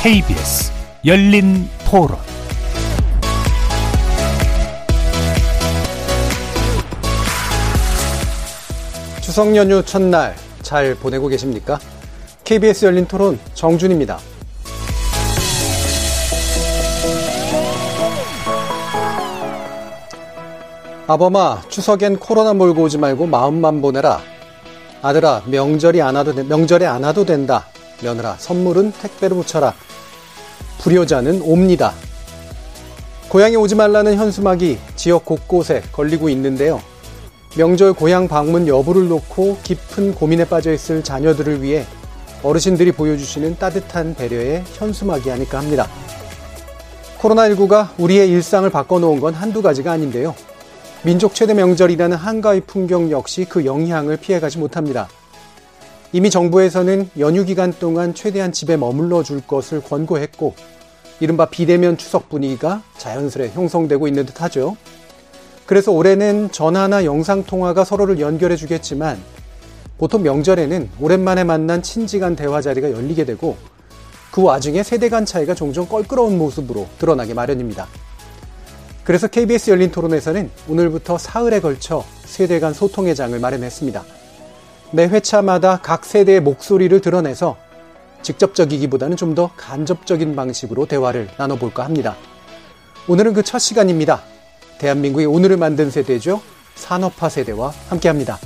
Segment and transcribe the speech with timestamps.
[0.00, 0.70] KBS
[1.04, 2.16] 열린 토론
[9.20, 11.80] 추석 연휴 첫날 잘 보내고 계십니까?
[12.44, 14.20] KBS 열린 토론 정준입니다.
[21.08, 24.20] 아범아, 추석엔 코로나 몰고 오지 말고 마음만 보내라.
[25.02, 27.66] 아들아, 명절이 안 와도, 명절에 안 와도 된다.
[28.00, 29.74] 며느라, 선물은 택배로 붙여라.
[30.78, 31.92] 불효자는 옵니다.
[33.28, 36.80] 고향에 오지 말라는 현수막이 지역 곳곳에 걸리고 있는데요.
[37.56, 41.84] 명절 고향 방문 여부를 놓고 깊은 고민에 빠져 있을 자녀들을 위해
[42.42, 45.88] 어르신들이 보여주시는 따뜻한 배려의 현수막이 아닐까 합니다.
[47.20, 50.34] 코로나19가 우리의 일상을 바꿔놓은 건 한두 가지가 아닌데요.
[51.02, 55.08] 민족 최대 명절이라는 한가위 풍경 역시 그 영향을 피해가지 못합니다.
[56.12, 60.54] 이미 정부에서는 연휴 기간 동안 최대한 집에 머물러 줄 것을 권고했고,
[61.20, 64.76] 이른바 비대면 추석 분위기가 자연스레 형성되고 있는 듯 하죠.
[65.66, 69.18] 그래서 올해는 전화나 영상통화가 서로를 연결해 주겠지만,
[69.98, 73.56] 보통 명절에는 오랜만에 만난 친지 간 대화 자리가 열리게 되고,
[74.30, 77.86] 그 와중에 세대 간 차이가 종종 껄끄러운 모습으로 드러나게 마련입니다.
[79.04, 84.04] 그래서 KBS 열린 토론에서는 오늘부터 사흘에 걸쳐 세대 간 소통의 장을 마련했습니다.
[84.92, 87.56] 매 회차마다 각 세대의 목소리를 드러내서
[88.22, 92.16] 직접적이기보다는 좀 더 간접적인 방식으로 대화를 나눠볼까 합니다.
[93.06, 94.22] 오늘은 그 첫 시간입니다.
[94.78, 96.40] 대한민국의 오늘을 만든 세대죠.
[96.74, 98.38] 산업화 세대와 함께 합니다.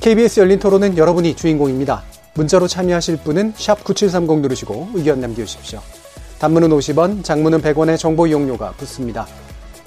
[0.00, 2.02] KBS 열린 토론은 여러분이 주인공입니다.
[2.34, 5.80] 문자로 참여하실 분은 9730 누르시고 의견 남겨주십시오.
[6.38, 9.26] 단문은 50원, 장문은 100원의 정보 이용료가 붙습니다.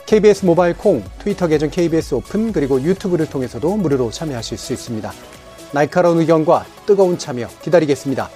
[0.06, 5.12] KBS 모바일 콩, 트위터 계정 KBS 오픈, 그리고 유튜브를 통해서도 무료로 참여하실 수 있습니다.
[5.74, 8.30] 날카로운 의견과 뜨거운 참여 기다리겠습니다.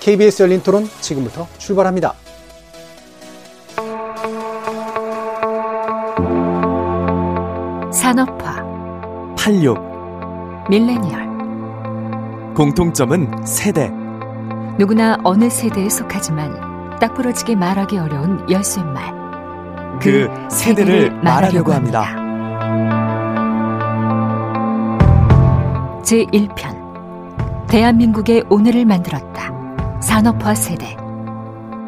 [0.00, 2.14] KBS 열린 토론 지금부터 출발합니다.
[7.92, 8.64] 산업화
[9.36, 11.28] 86 밀레니얼
[12.54, 13.90] 공통점은 세대
[14.78, 19.20] 누구나 어느 세대에 속하지만 딱 부러지게 말하기 어려운 열쇠말
[20.00, 22.19] 그 세대를 말하려고 합니다.
[26.10, 29.52] 제1편 대한민국의 오늘을 만들었다.
[30.00, 30.96] 산업화 세대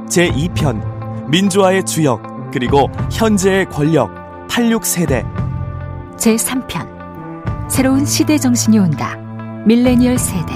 [0.09, 2.23] 제2편 민주화의 주역
[2.53, 4.15] 그리고 현재의 권력
[4.47, 5.27] 86세대
[6.17, 9.17] 제3편 새로운 시대 정신이 온다.
[9.67, 10.55] 밀레니얼 세대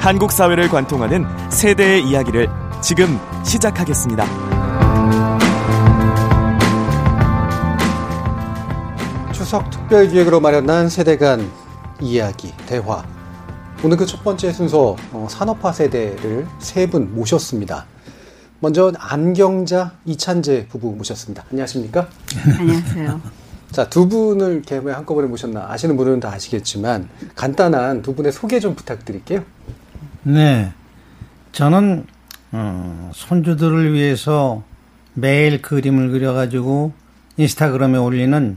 [0.00, 2.48] 한국 사회를 관통하는 세대의 이야기를
[2.80, 4.24] 지금 시작하겠습니다.
[9.30, 11.59] 추석 특별 기획으로 마련한 세대 간
[12.00, 13.04] 이야기, 대화.
[13.82, 17.86] 오늘 그 첫 번째 순서 어, 산업화 세대를 세 분 모셨습니다.
[18.60, 21.44] 먼저 안경자 이찬재 부부 모셨습니다.
[21.50, 22.08] 안녕하십니까?
[22.58, 23.20] 안녕하세요.
[23.72, 28.60] 자, 두 분을 이렇게 왜 한꺼번에 모셨나 아시는 분은 다 아시겠지만 간단한 두 분의 소개
[28.60, 29.44] 좀 부탁드릴게요.
[30.24, 30.72] 네.
[31.52, 32.06] 저는
[32.52, 34.62] 어, 손주들을 위해서
[35.14, 36.92] 매일 그림을 그려가지고
[37.38, 38.56] 인스타그램에 올리는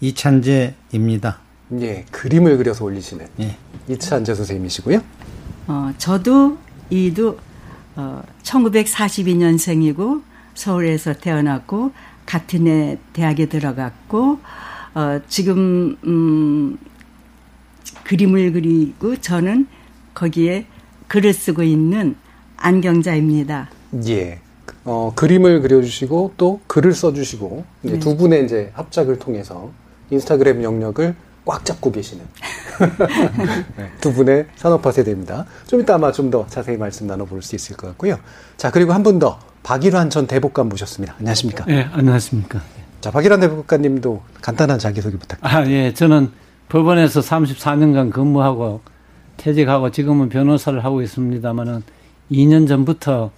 [0.00, 1.38] 이찬재입니다.
[1.80, 3.56] 예, 그림을 그려서 올리시는 예.
[3.88, 5.00] 이찬재 선생님이시고요.
[5.68, 6.58] 어, 저도
[6.90, 7.38] 이도
[7.96, 10.22] 어, 1942년생이고
[10.54, 11.92] 서울에서 태어났고
[12.26, 14.40] 같은 해 대학에 들어갔고
[14.94, 16.78] 어, 지금 음,
[18.04, 19.66] 그림을 그리고 저는
[20.14, 20.66] 거기에
[21.08, 22.16] 글을 쓰고 있는
[22.56, 23.70] 안경자입니다.
[24.06, 24.40] 예.
[24.84, 28.00] 어, 그림을 그려주시고 또 글을 써주시고 이제 네.
[28.00, 29.70] 두 분의 이제 합작을 통해서
[30.10, 31.14] 인스타그램 영역을
[31.50, 32.24] 꽉 잡고 계시는
[33.76, 35.46] 네, 두 분의 산업화 세대입니다.
[35.66, 38.16] 좀 이따 아마 좀 더 자세히 말씀 나눠볼 수 있을 것 같고요.
[38.56, 41.16] 자 그리고 한 분 더 박일환 전 대법관 모셨습니다.
[41.18, 41.64] 안녕하십니까?
[41.64, 42.60] 네, 안녕하십니까.
[43.00, 45.58] 자 박일환 대법관님도 간단한 자기소개 부탁드립니다.
[45.58, 46.30] 아, 예, 저는
[46.68, 48.80] 법원에서 34년간 근무하고
[49.36, 51.82] 퇴직하고 지금은 변호사를 하고 있습니다만은
[52.30, 53.32] 2년 전부터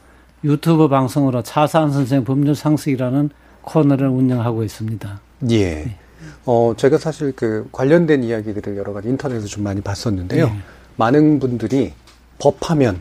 [0.44, 3.30] 유튜브 방송으로 차사한 선생 법률 상식이라는
[3.62, 5.20] 코너를 운영하고 있습니다.
[5.52, 5.96] 예.
[6.44, 10.46] 어, 제가 사실 그 관련된 이야기들을 여러 가지 인터넷에서 좀 많이 봤었는데요.
[10.46, 10.52] 예.
[10.96, 11.92] 많은 분들이
[12.38, 13.00] 법하면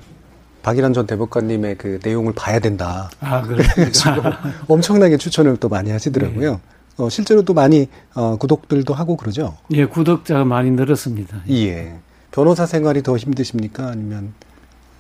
[0.64, 3.10] 박일환 전 대법관님의 그 내용을 봐야 된다.
[3.20, 4.40] 아, 그렇습니까?
[4.68, 6.62] 엄청나게 추천을 또 많이 하시더라고요.
[6.98, 9.58] 어, 실제로 또 많이 어, 구독들도 하고 그러죠.
[9.72, 11.42] 예, 구독자가 많이 늘었습니다.
[11.50, 11.96] 예.
[12.30, 13.88] 변호사 생활이 더 힘드십니까?
[13.88, 14.34] 아니면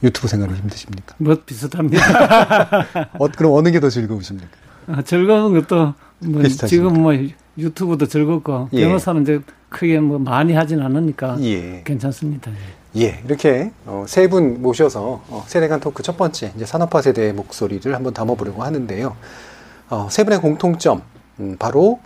[0.01, 1.15] 유튜브 생활이 힘드십니까?
[1.19, 2.87] 뭐 비슷합니다.
[3.19, 4.49] 어, 그럼 어느 게 더 즐거우십니까?
[4.87, 6.43] 아, 즐거운 것도 뭐?
[6.47, 7.13] 지금 뭐
[7.57, 8.85] 유튜브도 즐겁고 예.
[8.85, 11.81] 변호사는 이제 크게 뭐 많이 하진 않으니까 예.
[11.83, 12.51] 괜찮습니다.
[12.51, 13.01] 예.
[13.01, 17.93] 예, 이렇게 어, 세분 모셔서 어, 세대 간 토크 첫 번째 이제 산업화 세대의 목소리를
[17.95, 19.15] 한번 담아보려고 하는데요.
[19.89, 21.01] 어, 세 분의 공통점
[21.39, 21.99] 음, 바로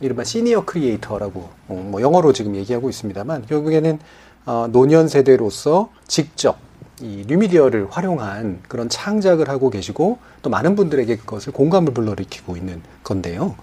[0.00, 3.98] 이른바 senior creator라고 어, 뭐 영어로 지금 얘기하고 있습니다만 결국에는
[4.46, 6.58] 어, 노년 세대로서 직접
[7.00, 13.56] 이 뉴미디어를 활용한 그런 창작을 하고 계시고 또 많은 분들에게 그것을 공감을 불러일으키고 있는 건데요.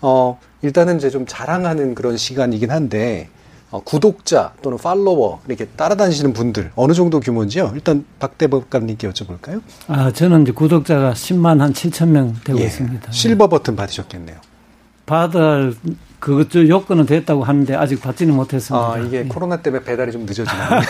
[0.00, 3.28] 어, 일단은 이제 좀 자랑하는 그런 시간이긴 한데
[3.70, 7.72] 어, 구독자 또는 팔로워 이렇게 따라다니시는 분들 어느 정도 규모인지요?
[7.74, 9.62] 일단 박대법감님께 여쭤볼까요?
[9.86, 13.12] 아, 저는 이제 구독자가 10만 한 7천 명 되고 예, 있습니다.
[13.12, 14.38] 실버 버튼 받으셨겠네요.
[15.06, 15.74] 받을
[16.18, 18.92] 그것 저 요건은 됐다고 하는데 아직 받지는 못했습니다.
[18.92, 19.24] 아, 이게 예.
[19.24, 20.80] 코로나 때문에 배달이 좀 늦어지나요?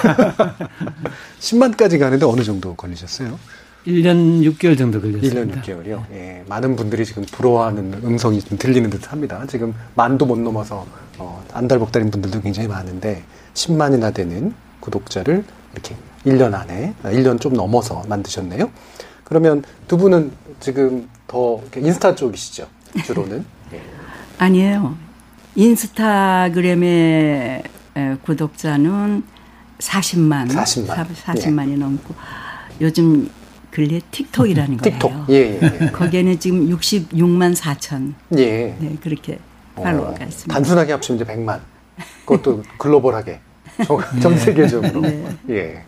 [1.39, 3.39] 10만까지 가는데 어느 정도 걸리셨어요?
[3.87, 5.63] 1년 6개월 정도 1년 걸렸습니다.
[5.63, 6.05] 6개월이요.
[6.13, 9.43] 예, 많은 분들이 지금 부러워하는 음성이 좀 들리는 듯 합니다.
[9.49, 10.87] 지금 만도 못 넘어서
[11.19, 13.23] 어, 안달복달인 분들도 굉장히 많은데
[13.55, 15.97] 10만이나 되는 구독자를 이렇게
[16.27, 18.71] 1년 안에, 아, 1년 좀 넘어서 만드셨네요.
[19.25, 22.67] 그러면 두 분은 지금 더 인스타 쪽이시죠?
[23.05, 23.45] 주로는.
[23.73, 23.81] 예.
[24.39, 24.97] 아니에요.
[25.55, 26.89] 인스타그램의
[27.97, 29.23] 에, 구독자는
[29.79, 31.07] 40만, 40만.
[31.25, 32.15] 40만이 넘고
[32.81, 33.31] 요즘
[33.71, 34.99] 근래 틱톡이라는 거예요.
[34.99, 35.13] 틱톡.
[35.31, 35.87] 예, 예, 예.
[35.91, 38.15] 거기에는 지금 66만 4천.
[38.37, 38.75] 예.
[38.79, 39.39] 네, 그렇게
[39.77, 40.53] 어, 팔로워가 있습니다.
[40.53, 41.61] 단순하게 합치면 이제 100만.
[42.27, 43.41] 그것도 글로벌하게.
[43.87, 45.03] 전, 전 세계적으로.
[45.51, 45.83] 예.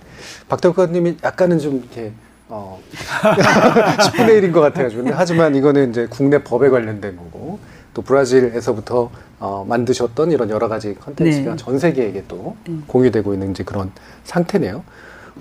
[0.49, 2.13] 박 대법관님이 약간은 좀 이렇게,
[2.49, 5.11] 어, 10분의 1인 것 같아가지고.
[5.13, 7.59] 하지만 이거는 이제 국내 법에 관련된 거고,
[7.95, 11.57] 또 브라질에서부터 어, 만드셨던 이런 여러 가지 컨텐츠가 네.
[11.57, 12.57] 전 세계에게 또
[12.87, 13.91] 공유되고 있는 이제 그런
[14.25, 14.83] 상태네요.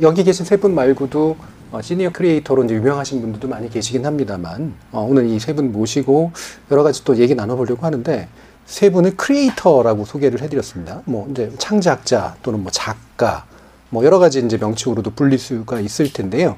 [0.02, 1.38] 여기 계신 세 분 말고도
[1.72, 6.32] 어, 시니어 크리에이터로 이제 유명하신 분들도 많이 계시긴 합니다만 어, 오늘 이 세 분 모시고
[6.70, 8.28] 여러 가지 또 얘기 나눠보려고 하는데
[8.66, 11.02] 세 분을 크리에이터라고 소개를 해드렸습니다.
[11.06, 13.46] 뭐 이제 창작자 또는 뭐 작가
[13.90, 16.58] 뭐 여러 가지 이제 명칭으로도 불릴 수가 있을 텐데요.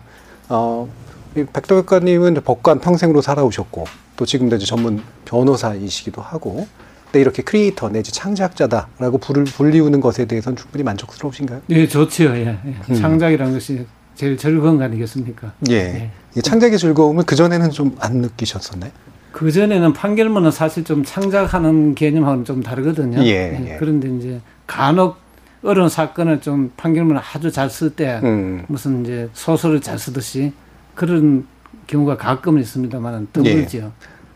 [0.50, 0.88] 어,
[1.36, 3.86] 이 박 대법관님은 법관 평생으로 살아오셨고
[4.16, 6.68] 또 지금도 이제 전문 변호사이시기도 하고
[7.06, 11.62] 근데 이렇게 크리에이터 내지 창작자다라고 불을 불리우는 것에 대해서는 충분히 만족스러우신가요?
[11.70, 12.30] 예, 좋지요.
[12.36, 12.48] 예.
[12.66, 12.76] 예.
[12.90, 12.96] 음.
[12.96, 15.54] 창작이라는 것이 제일 즐거운 거 아니겠습니까?
[15.70, 16.12] 예.
[16.36, 18.92] 이 창작의 즐거움을 그 전에는 좀 안 느끼셨었나요?
[19.32, 23.20] 그 전에는 판결문은 사실 좀 창작하는 개념하고는 좀 다르거든요.
[23.24, 23.76] 예, 예.
[23.80, 25.18] 그런데 이제 간혹
[25.64, 28.66] 어려운 사건을 좀 판결문을 아주 잘 쓸때 음.
[28.68, 30.54] 무슨 이제 소설을 잘 쓰듯이
[30.94, 31.48] 그런
[31.88, 33.92] 경우가 가끔은 있습니다만 드물지요.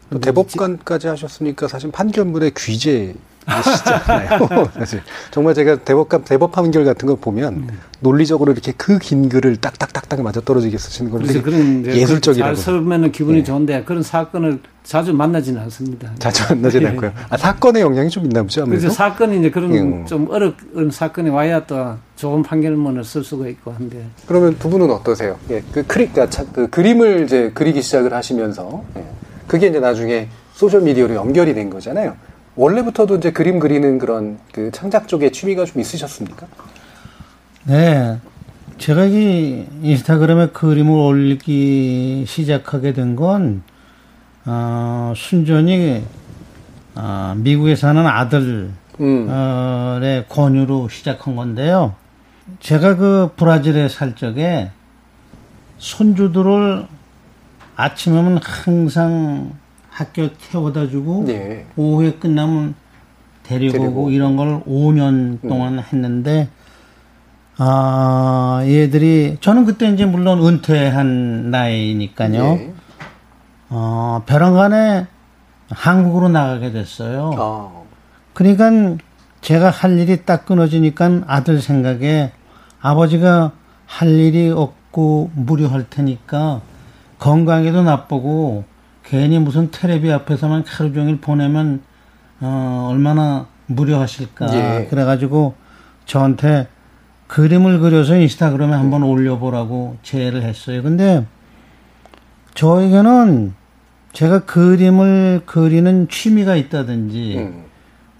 [0.10, 3.14] 또 대법관까지 하셨으니까 사실 판결문의 귀재
[3.48, 4.70] 이시잖아요.
[4.78, 5.02] 사실
[5.32, 7.68] 정말 제가 대법관 대법 판결 같은 거 보면
[8.00, 13.12] 논리적으로 이렇게 그 긴 글을 딱딱딱딱 맞아 떨어지게 쓰시는 걸 되게 그런 예술적이라고 잘 쓰면은
[13.12, 13.44] 기분이 예.
[13.44, 16.12] 좋은데 그런 사건을 자주 만나지는 않습니다.
[16.20, 16.88] 자주 만나진 예.
[16.88, 17.12] 않고요.
[17.30, 18.64] 아, 사건의 영향이 좀 있나 보죠.
[18.64, 18.82] 아무래도.
[18.82, 20.06] 그래서 사건이 이제 그런 음.
[20.06, 25.38] 좀 어려운 사건이 와야 또 좋은 판결문을 쓸 수가 있고 한데 그러면 두 분은 어떠세요?
[25.50, 29.06] 예, 그 크리, 그, 차- 그 그림을 이제 그리기 시작을 하시면서, 예,
[29.48, 32.16] 그게 이제 나중에 소셜 미디어로 연결이 된 거잖아요.
[32.58, 36.48] 원래부터도 이제 그림 그리는 그런 그 창작 쪽에 취미가 좀 있으셨습니까?
[37.66, 38.20] 네.
[38.80, 43.64] 제가 이 인스타그램에 그림을 올리기 시작하게 된 건,
[44.46, 46.04] 어, 순전히,
[46.96, 51.96] 어, 미국에 사는 아들, 음, 어, 의 권유로 시작한 건데요.
[52.60, 54.72] 제가 그 브라질에 살 적에
[55.78, 56.88] 손주들을
[57.76, 59.52] 아침에는 항상
[59.98, 61.66] 학교 태워다 주고 예.
[61.76, 62.76] 오후에 끝나면
[63.42, 64.02] 데리고, 데리고.
[64.02, 66.50] 오고 이런 걸 5년 동안 했는데
[67.58, 72.44] 아 얘들이 저는 그때 이제 물론 은퇴한 나이니까요.
[72.44, 72.74] 예.
[73.70, 75.08] 어 벼랑간에
[75.72, 77.32] 한국으로 나가게 됐어요.
[77.36, 77.72] 아,
[78.34, 79.04] 그러니까
[79.42, 82.32] 제가 할 일이 딱 끊어지니까 아들 생각에
[82.82, 83.52] 아버지가
[83.88, 86.62] 할 일이 없고 무료할 테니까
[87.18, 88.77] 건강에도 나쁘고
[89.10, 91.82] 괜히 무슨 텔레비 앞에서만 하루 종일 보내면
[92.42, 94.48] 어, 얼마나 무료하실까.
[94.54, 94.88] 예.
[94.90, 95.56] 그래가지고
[96.06, 96.68] 저한테
[97.28, 100.84] 그림을 그려서 인스타그램에 한번 올려보라고 제의를 했어요.
[100.84, 101.26] 근데
[102.54, 103.54] 저에게는
[104.14, 107.64] 제가 그림을 그리는 취미가 있다든지 음,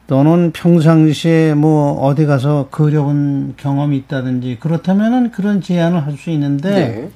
[0.08, 7.10] 또는 평상시에 뭐 어디 가서 그려본 경험이 있다든지 그렇다면은 그런 제안을 할 수 있는데 네.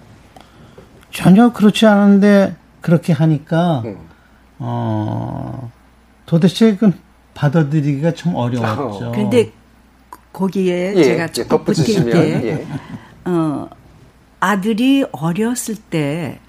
[1.12, 3.98] 전혀 그렇지 않은데 그렇게 하니까 음.
[4.60, 5.72] 어
[6.26, 6.92] 도대체 그
[7.34, 9.12] 받아들이기가 좀 어려웠죠.
[9.14, 9.52] 근데
[10.34, 12.48] 거기에 예, 제가 덧붙이시면, 붙일게.
[12.48, 12.68] 예.
[13.26, 13.70] 어,
[14.40, 16.40] 아들이 어렸을 때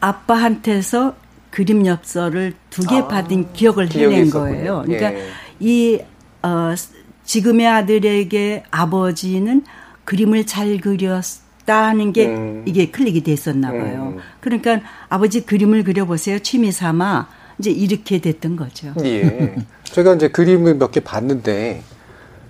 [0.00, 1.14] 아빠한테서
[1.50, 4.30] 그림 엽서를 두개 아, 받은 기억을 해낸.
[4.30, 4.82] 거예요.
[4.86, 5.28] 그러니까 예.
[5.60, 6.00] 이
[6.42, 6.74] 어,
[7.24, 9.64] 지금의 아들에게 아버지는
[10.04, 12.62] 그림을 잘 그렸 다는 게 음.
[12.66, 14.14] 이게 클릭이 됐었나 봐요.
[14.16, 14.18] 음.
[14.40, 16.38] 그러니까 아버지 그림을 그려보세요.
[16.40, 17.28] 취미 삼아
[17.58, 18.92] 이제 이렇게 됐던 거죠.
[19.04, 19.54] 예.
[19.84, 21.82] 제가 이제 그림을 몇 개 봤는데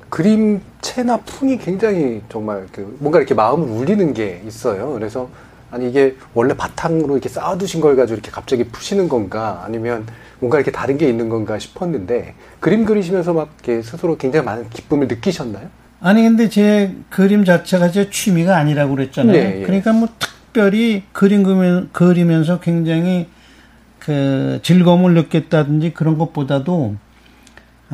[0.08, 4.92] 그림체나 풍이 굉장히 정말 그 뭔가 이렇게 마음을 울리는 게 있어요.
[4.92, 5.28] 그래서
[5.70, 10.06] 아니 이게 원래 바탕으로 이렇게 쌓아두신 걸 가지고 이렇게 갑자기 푸시는 건가 아니면
[10.38, 15.08] 뭔가 이렇게 다른 게 있는 건가 싶었는데 그림 그리시면서 막 이렇게 스스로 굉장히 많은 기쁨을
[15.08, 15.68] 느끼셨나요?
[16.02, 19.32] 아니 근데 제 그림 자체가 제 취미가 아니라고 그랬잖아요.
[19.32, 19.64] 네, 예.
[19.64, 23.28] 그러니까 뭐 특별히 그림 그리면- 그리면서 굉장히
[24.00, 26.96] 그 즐거움을 느꼈다든지 그런 것보다도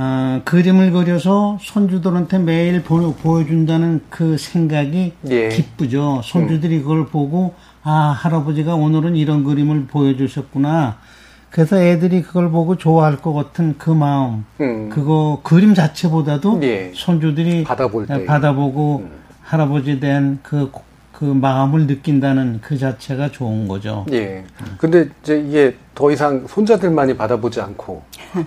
[0.00, 5.48] 아, 그림을 그려서 손주들한테 매일 보, 보여준다는 그 생각이 예.
[5.48, 6.22] 기쁘죠.
[6.24, 10.98] 손주들이 그걸 보고 아 할아버지가 오늘은 이런 그림을 보여주셨구나.
[11.50, 14.90] 그래서 애들이 그걸 보고 좋아할 것 같은 그 마음, 음.
[14.90, 16.92] 그거 그림 자체보다도 예.
[16.94, 18.24] 손주들이 받아볼 때.
[18.26, 19.10] 받아보고 음.
[19.42, 20.70] 할아버지에 대한 그,
[21.12, 24.04] 그 마음을 느낀다는 그 자체가 좋은 거죠.
[24.12, 24.44] 예.
[24.76, 28.02] 근데 이제 이게 더 이상 손자들만이 받아보지 않고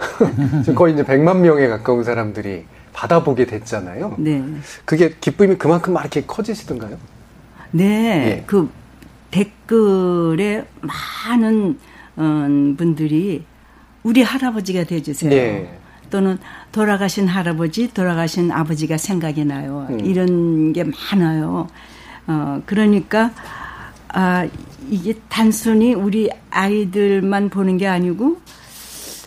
[0.61, 4.15] 지금 거의 이제 100만 명에 가까운 사람들이 받아보게 됐잖아요.
[4.19, 4.43] 네.
[4.85, 6.97] 그게 기쁨이 그만큼 막 이렇게 커지시던가요?
[7.71, 8.43] 네, 예.
[8.45, 8.69] 그
[9.31, 10.65] 댓글에
[11.25, 11.90] 많은 어,
[12.77, 13.43] 분들이
[14.03, 15.31] 우리 할아버지가 돼주세요.
[15.31, 15.77] 예.
[16.09, 16.37] 또는
[16.71, 19.87] 돌아가신 할아버지, 돌아가신 아버지가 생각이 나요.
[19.89, 20.05] 음.
[20.05, 21.67] 이런 게 많아요.
[22.27, 23.31] 어, 그러니까,
[24.09, 24.47] 아,
[24.89, 28.37] 이게 단순히 우리 아이들만 보는 게 아니고,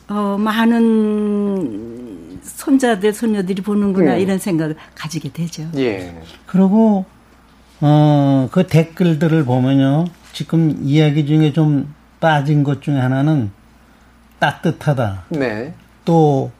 [0.08, 4.20] 어, 많은 손자들, 손녀들이 보는구나, 음.
[4.20, 5.66] 이런 생각을 가지게 되죠.
[5.76, 6.14] 예.
[6.46, 7.06] 그리고
[7.80, 10.06] 어, 그 댓글들을 보면요.
[10.32, 13.50] 지금 이야기 중에 좀 빠진 것 중에 하나는
[14.38, 15.24] 따뜻하다.
[15.28, 15.74] 네.
[16.06, 16.50] 또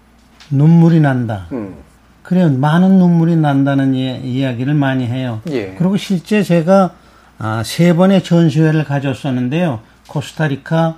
[0.51, 1.47] 눈물이 난다.
[1.53, 1.77] 음.
[2.23, 2.51] 그래요.
[2.51, 5.41] 많은 눈물이 난다는 이, 이야기를 많이 해요.
[5.49, 5.75] 예.
[5.79, 6.91] 그리고 실제 제가
[7.39, 9.81] 아, 세 번의 전시회를 가졌었는데요.
[10.09, 10.97] 코스타리카,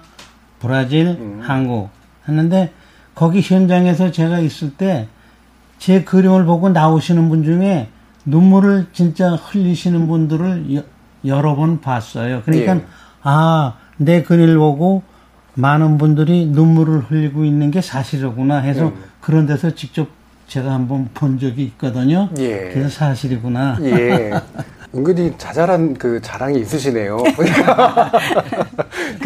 [0.59, 1.41] 브라질, 음.
[1.43, 1.91] 한국
[2.29, 2.73] 했는데
[3.15, 5.07] 거기 현장에서 제가 있을 때
[5.79, 7.89] 제 그림을 보고 나오시는 분 중에
[8.25, 10.83] 눈물을 진짜 흘리시는 분들을 여,
[11.25, 12.43] 여러 번 봤어요.
[12.45, 12.85] 그러니까 예.
[13.23, 15.03] 아, 내 그림을 보고
[15.55, 18.95] 많은 분들이 눈물을 흘리고 있는 게 사실이구나 해서 음.
[19.21, 20.09] 그런 데서 직접
[20.49, 22.29] 제가 한번 본 적이 있거든요.
[22.39, 22.71] 예.
[22.73, 23.79] 그래서 사실이구나.
[23.83, 24.33] 예.
[24.95, 27.17] 은근히 자잘한 그 자랑이 있으시네요.
[27.37, 28.13] 그러니까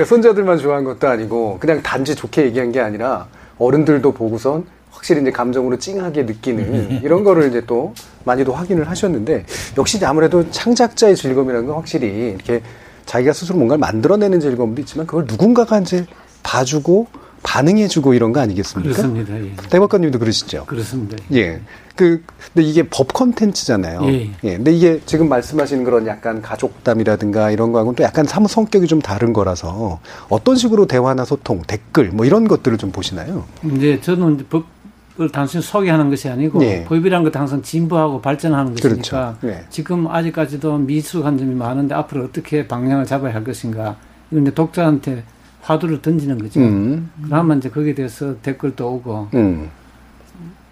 [0.07, 3.27] 손자들만 좋아한 것도 아니고 그냥 단지 좋게 얘기한 게 아니라
[3.59, 9.45] 어른들도 보고선 확실히 이제 감정으로 찡하게 느끼는 이런 거를 이제 또 많이도 확인을 하셨는데
[9.77, 12.63] 역시 아무래도 창작자의 즐거움이라는 건 확실히 이렇게
[13.11, 16.07] 자기가 스스로 뭔가를 만들어내는 즐거움도 있지만 그걸 누군가가 이제
[16.45, 17.09] 봐주고
[17.43, 18.95] 반응해주고 이런 거 아니겠습니까?
[18.95, 19.35] 그렇습니다.
[19.35, 19.51] 예.
[19.69, 20.65] 대박관님도 그러시죠?
[20.67, 21.17] 그렇습니다.
[21.33, 21.61] 예.
[21.97, 22.23] 그,
[22.55, 24.03] 근데 이게 법 컨텐츠잖아요.
[24.45, 24.57] 예.
[24.57, 29.33] 근데 이게 지금 말씀하시는 그런 약간 가족담이라든가 이런 거하고는 또 약간 사무 성격이 좀 다른
[29.33, 29.99] 거라서
[30.29, 33.45] 어떤 식으로 대화나 소통, 댓글 뭐 이런 것들을 좀 보시나요?
[33.75, 34.80] 이제 저는 이제 법을
[35.29, 36.85] 단순히 소개하는 것이 아니고 예.
[36.85, 39.37] 법이라는 것도 항상 진보하고 발전하는 것이니까 그렇죠.
[39.41, 39.65] 네.
[39.71, 43.97] 지금 아직까지도 미숙한 점이 많은데 앞으로 어떻게 방향을 잡아야 할 것인가
[44.31, 45.25] 이건 이제 독자한테
[45.63, 46.61] 화두를 던지는 거죠.
[46.61, 47.11] 음.
[47.25, 49.71] 그러면 이제 거기에 대해서 댓글도 오고 음.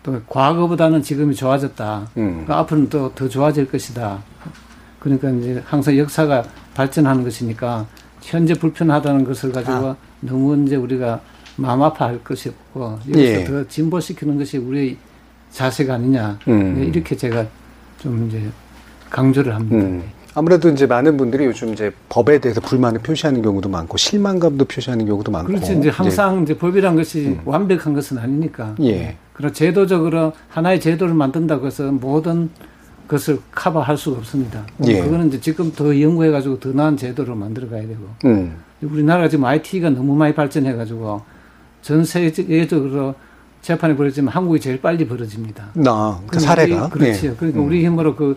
[0.02, 2.08] 또 과거보다는 지금이 좋아졌다.
[2.16, 2.30] 음.
[2.30, 4.18] 그러니까 앞으로는 또 더 좋아질 것이다.
[5.00, 7.86] 그러니까 이제 항상 역사가 발전하는 것이니까
[8.22, 9.96] 현재 불편하다는 것을 가지고 아.
[10.20, 11.20] 너무 이제 우리가
[11.58, 13.44] 마음 아파할 것이 없고 여기서 예.
[13.44, 14.96] 더 진보시키는 것이 우리의
[15.50, 16.74] 자세가 아니냐 음.
[16.76, 17.46] 네, 이렇게 제가
[17.98, 18.40] 좀 이제
[19.10, 19.76] 강조를 합니다.
[19.76, 20.02] 음.
[20.34, 25.32] 아무래도 이제 많은 분들이 요즘 이제 법에 대해서 불만을 표시하는 경우도 많고 실망감도 표시하는 경우도
[25.32, 25.48] 많고.
[25.48, 25.72] 그렇죠.
[25.72, 28.76] 이제 항상 이제 법이란 것이 완벽한 것은 아니니까.
[28.78, 28.84] 음.
[28.84, 29.16] 예.
[29.32, 32.50] 그런 제도적으로 하나의 제도를 만든다고 해서 모든
[33.08, 34.64] 것을 커버할 수가 없습니다.
[34.86, 35.00] 예.
[35.00, 38.06] 그거는 이제 지금 더 연구해가지고 더 나은 제도를 만들어 가야 되고.
[38.26, 38.54] 음.
[38.82, 41.20] 우리나라가 지금 IT가 너무 많이 발전해가지고
[41.88, 43.14] 전 세계적으로
[43.62, 45.70] 재판이 벌어지면 한국이 제일 빨리 벌어집니다.
[45.72, 46.82] 나, 그 그럼 사례가.
[46.84, 47.26] 우리- 그렇죠.
[47.28, 47.32] 예.
[47.34, 47.66] 그러니까 음.
[47.66, 48.36] 우리 힘으로 그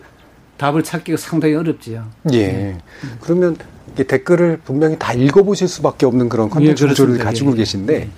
[0.56, 2.02] 답을 찾기가 상당히 어렵지요.
[2.32, 2.78] 예.
[3.20, 3.58] 그러면
[3.92, 7.24] 이게 댓글을 분명히 다 읽어보실 수밖에 없는 그런 컨텐츠 예, 구조를 그렇습니다.
[7.24, 7.56] 가지고 예.
[7.56, 8.08] 계신데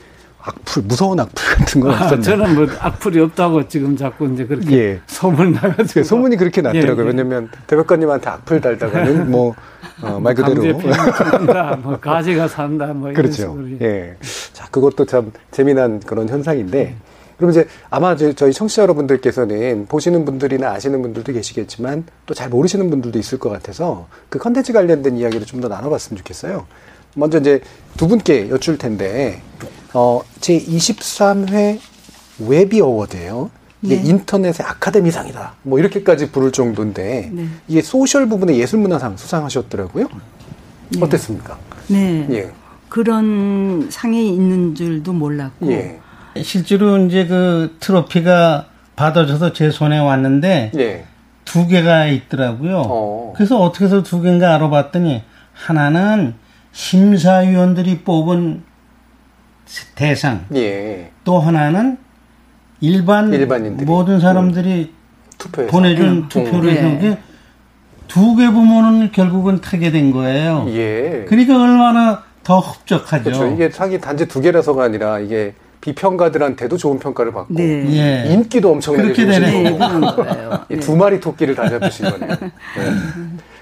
[0.46, 2.22] 악플, 무서운 악플 같은 건 아, 없었나요?
[2.22, 5.00] 저는 뭐 악플이 없다고 지금 자꾸 이제 그렇게 예.
[5.06, 6.00] 소문 나가지고.
[6.00, 6.96] 그 소문이 그렇게 났더라고요.
[7.04, 7.10] 예, 예.
[7.12, 9.54] 왜냐면 대표관님한테 악플 달다가는 뭐,
[10.02, 10.78] 어, 말 그대로.
[11.82, 13.58] 뭐 가지가 산다, 뭐 그렇죠.
[13.80, 14.16] 예.
[14.52, 16.94] 자, 그것도 참 재미난 그런 현상인데.
[17.38, 22.90] 그럼 이제 아마 저- 저희 청취자 여러분들께서는 보시는 분들이나 아시는 분들도 계시겠지만 또 잘 모르시는
[22.90, 26.66] 분들도 있을 것 같아서 그 컨텐츠 관련된 이야기를 좀 더 나눠봤으면 좋겠어요.
[27.16, 27.60] 먼저 이제
[27.96, 29.40] 두 분께 여쭐 텐데,
[29.94, 31.78] 어, 제 23회
[32.40, 33.50] Webby Award예요
[33.82, 34.08] 이게 네.
[34.08, 35.56] 인터넷의 아카데미상이다.
[35.62, 37.46] 뭐 이렇게까지 부를 정도인데 네.
[37.68, 40.08] 이게 소셜 부분의 예술문화상 수상하셨더라고요.
[41.00, 41.58] 어땠습니까?
[41.88, 42.26] 네.
[42.30, 42.50] 예.
[42.88, 45.70] 그런 상이 있는 줄도 몰랐고.
[45.70, 46.00] 예.
[46.42, 51.04] 실제로 이제 그 트로피가 받아져서 제 손에 왔는데 예.
[51.44, 52.82] 두 개가 있더라고요.
[52.86, 53.32] 어.
[53.36, 55.22] 그래서 어떻게 해서 두 개인가 알아봤더니
[55.52, 56.34] 하나는
[56.72, 58.62] 심사위원들이 뽑은
[59.94, 61.10] 대상, 예.
[61.24, 61.98] 또 하나는
[62.80, 63.86] 일반 일반인들이.
[63.86, 64.92] 모든 사람들이
[65.38, 66.28] 투표에서 보내준 음.
[66.28, 66.80] 투표를 네.
[66.80, 67.18] 해서 그게
[68.08, 70.66] 두개 부문은 결국은 타게 된 거예요.
[70.68, 71.24] 예.
[71.28, 73.24] 그러니까 얼마나 더 흡족하죠.
[73.24, 73.46] 그렇죠.
[73.46, 78.26] 이게 상이 단지 두 개라서가 아니라 이게 비평가들한테도 좋은 평가를 받고 네.
[78.26, 78.32] 예.
[78.32, 79.62] 인기도 엄청나게 그렇게 되네.
[79.62, 80.22] 네, 거고.
[80.22, 80.64] 거예요.
[80.70, 80.80] 이 네.
[80.80, 82.28] 두 마리 토끼를 다 잡으신 거네요.
[82.30, 82.50] 네.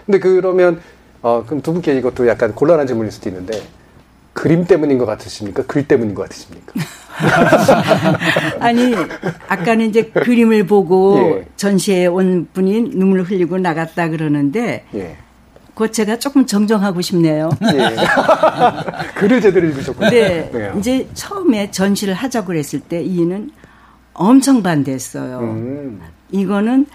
[0.06, 0.80] 근데 그러면
[1.22, 3.60] 어, 그럼 두 분께 이것도 약간 곤란한 질문일 수도 있는데
[4.32, 5.64] 그림 때문인 것 같으십니까?
[5.66, 6.72] 글 때문인 것 같으십니까?
[8.60, 8.94] 아니,
[9.48, 11.48] 아까는 이제 그림을 보고 예.
[11.56, 15.16] 전시에 온 분이 눈물 흘리고 나갔다 그러는데, 예.
[15.74, 17.50] 그거 제가 조금 정정하고 싶네요.
[17.74, 17.96] 예.
[19.16, 20.10] 글을 제대로 읽으셨군요.
[20.10, 20.72] 네, 네.
[20.78, 23.50] 이제 처음에 전시를 하자고 그랬을 때 이는
[24.14, 25.40] 엄청 반대했어요.
[25.40, 26.00] 음.
[26.30, 26.86] 이거는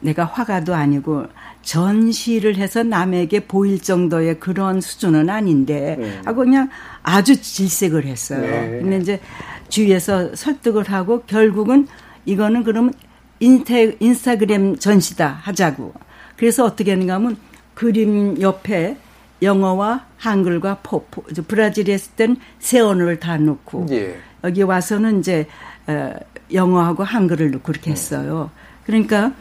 [0.00, 1.26] 내가 화가도 아니고
[1.66, 6.22] 전시를 해서 남에게 보일 정도의 그런 수준은 아닌데 음.
[6.24, 6.70] 하고 그냥
[7.02, 8.40] 아주 질색을 했어요.
[8.40, 8.78] 네.
[8.80, 9.20] 근데 이제
[9.68, 11.88] 주위에서 설득을 하고 결국은
[12.24, 12.94] 이거는 그러면
[13.40, 15.92] 인테, 인스타그램 전시다 하자고.
[16.36, 17.36] 그래서 어떻게 했는가 하면
[17.74, 18.96] 그림 옆에
[19.42, 24.16] 영어와 한글과 포, 포 이제 브라질에 있을 땐 세 언어를 다 넣고 예.
[24.44, 25.46] 여기 와서는 이제
[25.88, 26.12] 어,
[26.52, 28.50] 영어하고 한글을 넣고 그렇게 했어요.
[28.84, 29.32] 그러니까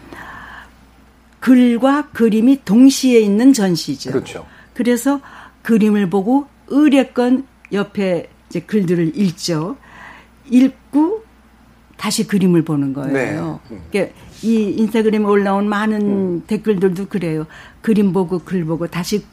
[1.45, 4.09] 글과 그림이 동시에 있는 전시죠.
[4.09, 4.47] 그렇죠.
[4.73, 5.21] 그래서
[5.61, 9.77] 그림을 보고 의뢰건 옆에 이제 글들을 읽죠.
[10.49, 11.23] 읽고
[11.97, 13.13] 다시 그림을 보는 거예요.
[13.69, 13.75] 네.
[13.75, 13.81] 음.
[13.91, 17.45] 그러니까 이 인스타그램에 올라온 많은 댓글들도 그래요.
[17.83, 19.23] 그림 보고 글 보고 다시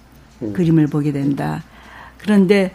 [0.43, 0.53] 음.
[0.53, 1.65] 그림을 보게 된다.
[2.19, 2.75] 그런데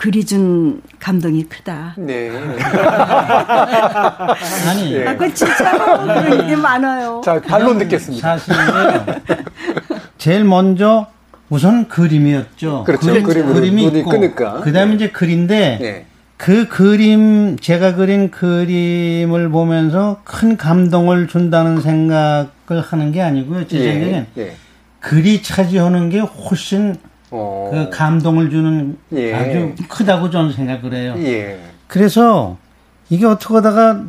[0.00, 1.94] 글이 준 감동이 크다.
[1.98, 2.30] 네.
[4.66, 5.06] 아니 예.
[5.06, 7.20] 아, 그 진짜로 그런 게 많아요.
[7.22, 8.38] 자, 반론 듣겠습니다.
[8.38, 9.04] 사실은요.
[10.16, 11.06] 제일 먼저
[11.50, 12.84] 우선 그림이었죠.
[12.84, 13.08] 그렇죠.
[13.22, 14.60] 그림, 그림이 눈이 있고 끄니까.
[14.60, 14.96] 그다음에 네.
[14.96, 16.06] 이제 글인데 네.
[16.38, 23.68] 그 그림 제가 그린 그림을 보면서 큰 감동을 준다는 생각을 하는 게 아니고요.
[23.68, 24.54] 제 생각엔 예.
[25.00, 26.96] 글이 차지하는 게 훨씬
[27.30, 27.70] 어.
[27.72, 29.34] 그 감동을 주는 예.
[29.34, 31.14] 아주 크다고 저는 생각을 해요.
[31.18, 31.60] 예.
[31.86, 32.56] 그래서
[33.08, 34.04] 이게 어떻게 하다가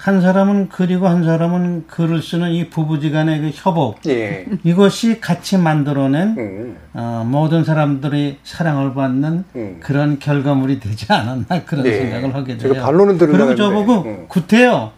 [0.00, 4.46] 한 사람은 그리고 한 사람은 글을 쓰는 이 부부지간의 그 협업 예.
[4.64, 6.76] 이것이 같이 만들어낸 음.
[6.94, 9.76] 어, 모든 사람들이 사랑을 받는 음.
[9.80, 11.98] 그런 결과물이 되지 않았나 그런 네.
[11.98, 12.72] 생각을 하게 돼요.
[12.72, 14.24] 제가 반론은 들으려고 그리고 저보고 음.
[14.28, 14.92] 구태여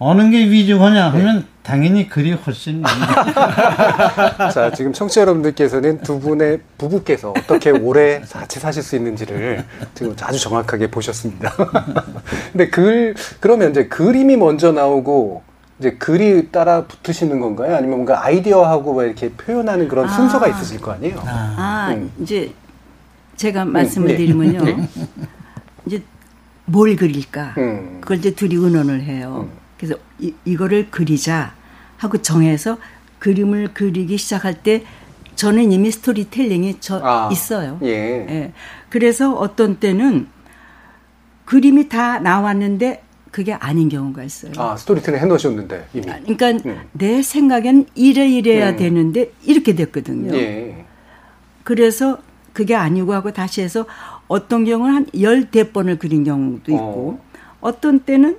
[0.00, 2.82] 어느 게 위주하냐 하면 당연히 글이 훨씬
[4.54, 10.40] 자, 지금 청취자 여러분들께서는 두 분의 부부께서 어떻게 오래 같이 사실 수 있는지를 지금 아주
[10.40, 11.52] 정확하게 보셨습니다.
[12.52, 15.42] 근데 글, 그러면 이제 그림이 먼저 나오고
[15.78, 17.76] 이제 글이 따라 붙으시는 건가요?
[17.76, 20.08] 아니면 뭔가 아이디어하고 뭐 이렇게 표현하는 그런 아.
[20.08, 21.22] 순서가 있으실 거 아니에요?
[21.26, 22.10] 아, 음.
[22.22, 22.50] 이제
[23.36, 24.16] 제가 말씀을 네.
[24.16, 24.64] 드리면요.
[24.64, 24.88] 네.
[25.84, 26.02] 이제
[26.64, 27.52] 뭘 그릴까?
[27.58, 27.98] 음.
[28.00, 29.50] 그걸 이제 둘이 의논을 해요.
[29.76, 31.57] 그래서 이, 이거를 그리자
[31.98, 32.78] 하고 정해서
[33.18, 34.84] 그림을 그리기 시작할 때
[35.34, 37.78] 저는 이미 스토리텔링이 저 아, 있어요.
[37.82, 37.88] 예.
[37.88, 38.52] 예.
[38.88, 40.28] 그래서 어떤 때는
[41.44, 44.52] 그림이 다 나왔는데 그게 아닌 경우가 있어요.
[44.56, 46.06] 아, 스토리텔링 해놓으셨는데, 이미.
[46.06, 46.80] 그러니까 음.
[46.92, 48.76] 내 생각엔 이래 이래야 음.
[48.76, 50.34] 되는데 이렇게 됐거든요.
[50.34, 50.84] 예.
[51.62, 52.18] 그래서
[52.52, 53.86] 그게 아니고 하고 다시 해서
[54.26, 57.20] 어떤 경우는 한 열대 번을 그린 경우도 있고
[57.60, 57.80] 어.
[57.80, 58.38] 떤 때는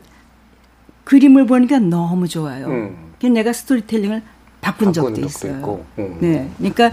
[1.04, 2.68] 그림을 보니까 너무 좋아요.
[2.68, 3.09] 음.
[3.20, 4.22] 그래서 내가 스토리텔링을
[4.62, 5.86] 바꾼 적도 바꾸는 적도 있어요.
[6.00, 6.18] 음.
[6.22, 6.50] 네.
[6.58, 6.92] 그러니까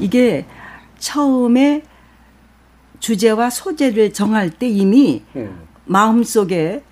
[0.00, 0.44] 이게
[0.98, 1.82] 처음에
[3.00, 5.66] 주제와 소재를 정할 때 이미 음.
[5.84, 6.82] 마음 속에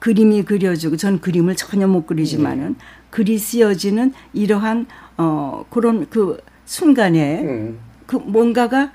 [0.00, 2.76] 그림이 그려지고 전 그림을 전혀 못 그리지만은 음.
[3.10, 7.78] 글이 쓰여지는 이러한 어 그런 그 순간에 음.
[8.06, 8.92] 그 뭔가가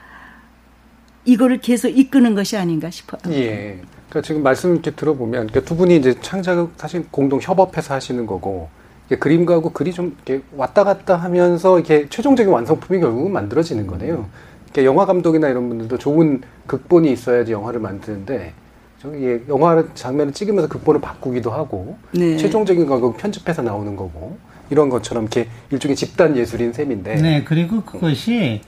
[1.25, 3.21] 이거를 계속 이끄는 것이 아닌가 싶어요.
[3.34, 3.82] 예.
[4.10, 8.69] 그러니까 지금 말씀 이렇게 들어보면 그러니까 두 분이 이제 창작을 사실 공동 협업해서 하시는 거고
[9.15, 14.28] 그림가하고 글이 좀 이렇게 왔다 갔다 하면서 이렇게 최종적인 완성품이 결국은 만들어지는 거네요.
[14.72, 18.54] 그러니까 영화 감독이나 이런 분들도 좋은 극본이 있어야지 영화를 만드는데
[19.02, 22.38] 저기 예, 영화 장면을 찍으면서 극본을 바꾸기도 하고 네.
[22.38, 24.38] 최종적인 거 편집해서 나오는 거고
[24.69, 27.15] 이런 것처럼 이렇게 일종의 집단 예술인 셈인데.
[27.15, 28.62] 네 그리고 그것이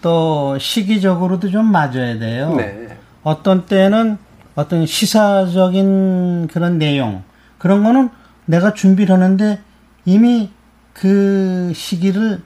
[0.00, 2.54] 또 시기적으로도 좀 맞아야 돼요.
[2.56, 2.98] 네.
[3.22, 4.18] 어떤 때는
[4.54, 7.24] 어떤 시사적인 그런 내용
[7.58, 8.10] 그런 거는
[8.46, 9.60] 내가 준비를 하는데
[10.04, 10.50] 이미
[10.92, 12.42] 그 시기를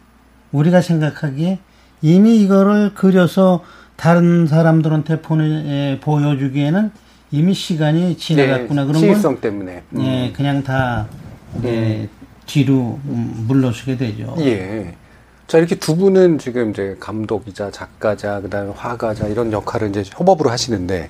[0.52, 1.58] 우리가 생각하기에
[2.02, 3.62] 이미 이거를 그려서
[3.96, 6.90] 다른 사람들한테 보내 보여주기에는
[7.30, 9.82] 이미 시간이 지나갔구나 그런 건 시일성 때문에.
[9.94, 10.02] 음.
[10.02, 11.06] 예, 그냥 다
[11.64, 12.08] 예,
[12.46, 14.34] 뒤로 음, 물러서게 되죠.
[14.38, 14.94] 예.
[15.46, 20.50] 자, 이렇게 두 분은 지금 이제 감독이자 작가자, 그 다음에 화가자 이런 역할을 이제 협업으로
[20.50, 21.08] 하시는데,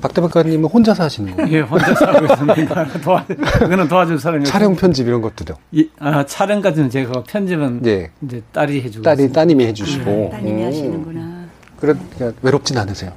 [0.00, 1.50] 박 대박 작가님은 혼자서 하시는 거예요?
[1.56, 2.84] 예, 혼자 살고 있습니다.
[3.02, 4.74] 도와, 그거는 도와줄 사람이 촬영.
[4.74, 5.56] 편집 이런 것도요?
[5.72, 8.10] 이, 아, 촬영까지는 제가 편집은 예.
[8.22, 9.40] 이제 딸이 해주고 딸이, 있습니다.
[9.40, 10.30] 따님이 해주시고.
[10.32, 10.66] 따님이 음.
[10.68, 11.44] 하시는구나.
[11.80, 13.12] 그러니까 외롭진 않으세요?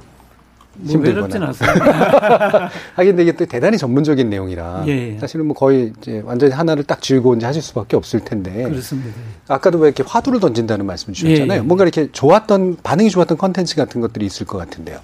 [0.76, 1.00] 뭐.
[1.00, 2.70] 외롭진 않습니다.
[2.96, 5.18] 하긴 근데 이게 또 대단히 전문적인 내용이라 예, 예.
[5.20, 9.10] 사실은 뭐 거의 이제 완전히 하나를 딱 쥐고 이제 하실 수밖에 없을 텐데 그렇습니다.
[9.46, 11.58] 아까도 왜 이렇게 화두를 던진다는 말씀 주셨잖아요.
[11.58, 11.66] 예, 예.
[11.66, 14.98] 뭔가 이렇게 좋았던 반응이 좋았던 컨텐츠 같은 것들이 있을 것 같은데요.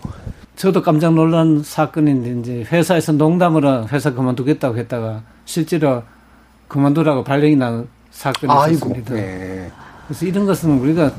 [0.60, 6.02] 저도 깜짝 놀란 사건인데 이제 회사에서 농담으로 회사 그만두겠다고 했다가 실제로
[6.68, 9.16] 그만두라고 발령이 난 사건이 아이고, 있었습니다.
[9.16, 9.70] 예.
[10.06, 11.12] 그래서 이런 것은 우리가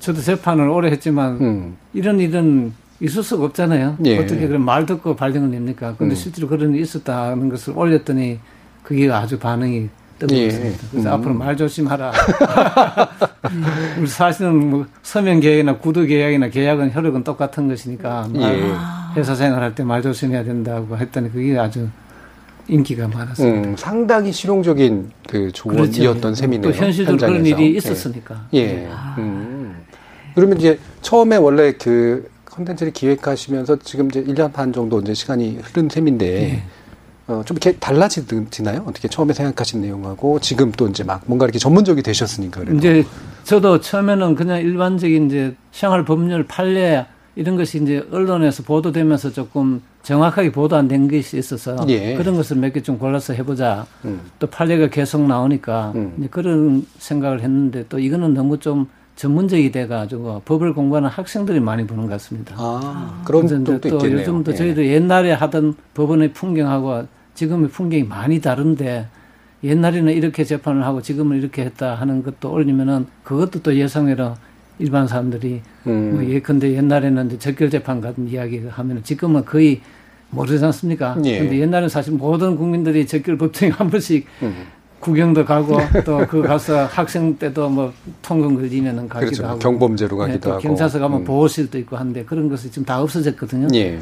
[0.00, 1.76] 저도 재판을 오래 했지만 음.
[1.92, 3.98] 이런 일은 있을 수가 없잖아요.
[4.06, 4.18] 예.
[4.18, 5.94] 어떻게 그런 말 듣고 발령을 냅니까?
[5.96, 6.16] 근데 음.
[6.16, 8.40] 실제로 그런 일이 있었다는 것을 올렸더니
[8.82, 10.66] 그게 아주 반응이 뜨거웠습니다.
[10.68, 10.74] 예.
[10.90, 11.12] 그래서 음.
[11.14, 12.12] 앞으로 말 조심하라.
[14.06, 18.72] 사실은 뭐 서명 계약이나 구두 계약이나 계약은 혈육은 똑같은 것이니까 말- 예.
[19.16, 21.88] 회사 생활할 때 말 조심해야 된다고 했더니 그게 아주
[22.66, 23.68] 인기가 많았습니다.
[23.68, 26.34] 음, 상당히 실용적인 그 조언이었던 그렇죠.
[26.34, 26.72] 셈이네요.
[26.72, 27.60] 또 현실적으로 그런 현장에서.
[27.60, 27.76] 일이 예.
[27.76, 28.46] 있었으니까.
[28.54, 28.88] 예.
[29.18, 29.76] 음.
[30.34, 35.88] 그러면 이제 처음에 원래 그 컨텐츠를 기획하시면서 지금 이제 1년 반 정도 이제 시간이 흐른
[35.88, 36.62] 셈인데 예.
[37.26, 38.84] 어, 좀 이렇게 달라지나요?
[38.86, 42.76] 어떻게 처음에 생각하신 내용하고 지금 또 이제 막 뭔가 이렇게 전문적이 되셨으니까 그래도.
[42.76, 43.04] 이제
[43.44, 47.06] 저도 처음에는 그냥 일반적인 이제 생활 법률 판례
[47.36, 52.14] 이런 것이 이제 언론에서 보도되면서 조금 정확하게 보도 안 된 것이 있어서 예.
[52.14, 53.86] 그런 것을 몇 개 좀 골라서 해보자.
[54.04, 54.20] 음.
[54.38, 56.28] 또 판례가 계속 나오니까 음.
[56.30, 62.10] 그런 생각을 했는데 또 이거는 너무 좀 전문적이 돼가지고 법을 공부하는 학생들이 많이 보는 것
[62.12, 62.54] 같습니다.
[62.58, 64.20] 아, 그런 점도 또 있겠네요.
[64.20, 64.56] 요즘도 예.
[64.56, 69.06] 저희도 옛날에 하던 법원의 풍경하고 지금의 풍경이 많이 다른데
[69.62, 74.34] 옛날에는 이렇게 재판을 하고 지금은 이렇게 했다 하는 것도 올리면은 그것도 또 예상외로
[74.78, 76.14] 일반 사람들이 음.
[76.14, 79.80] 뭐 예컨대 옛날에는 적결 재판 같은 이야기를 하면은 지금은 거의
[80.30, 81.16] 모르지 않습니까?
[81.24, 81.38] 예.
[81.38, 84.54] 근데 옛날에는 사실 모든 국민들이 적결 법정에 한 번씩 음.
[85.04, 89.46] 구경도 가고 또 그 가서 학생 때도 뭐 통금 걸리면은 가기도 그렇죠.
[89.46, 90.60] 하고 경범죄로 가기도 네, 또 하고.
[90.62, 91.24] 경찰서 가면 음.
[91.24, 93.68] 보호실도 있고 한데 그런 것이 지금 다 없어졌거든요.
[93.74, 94.00] 예.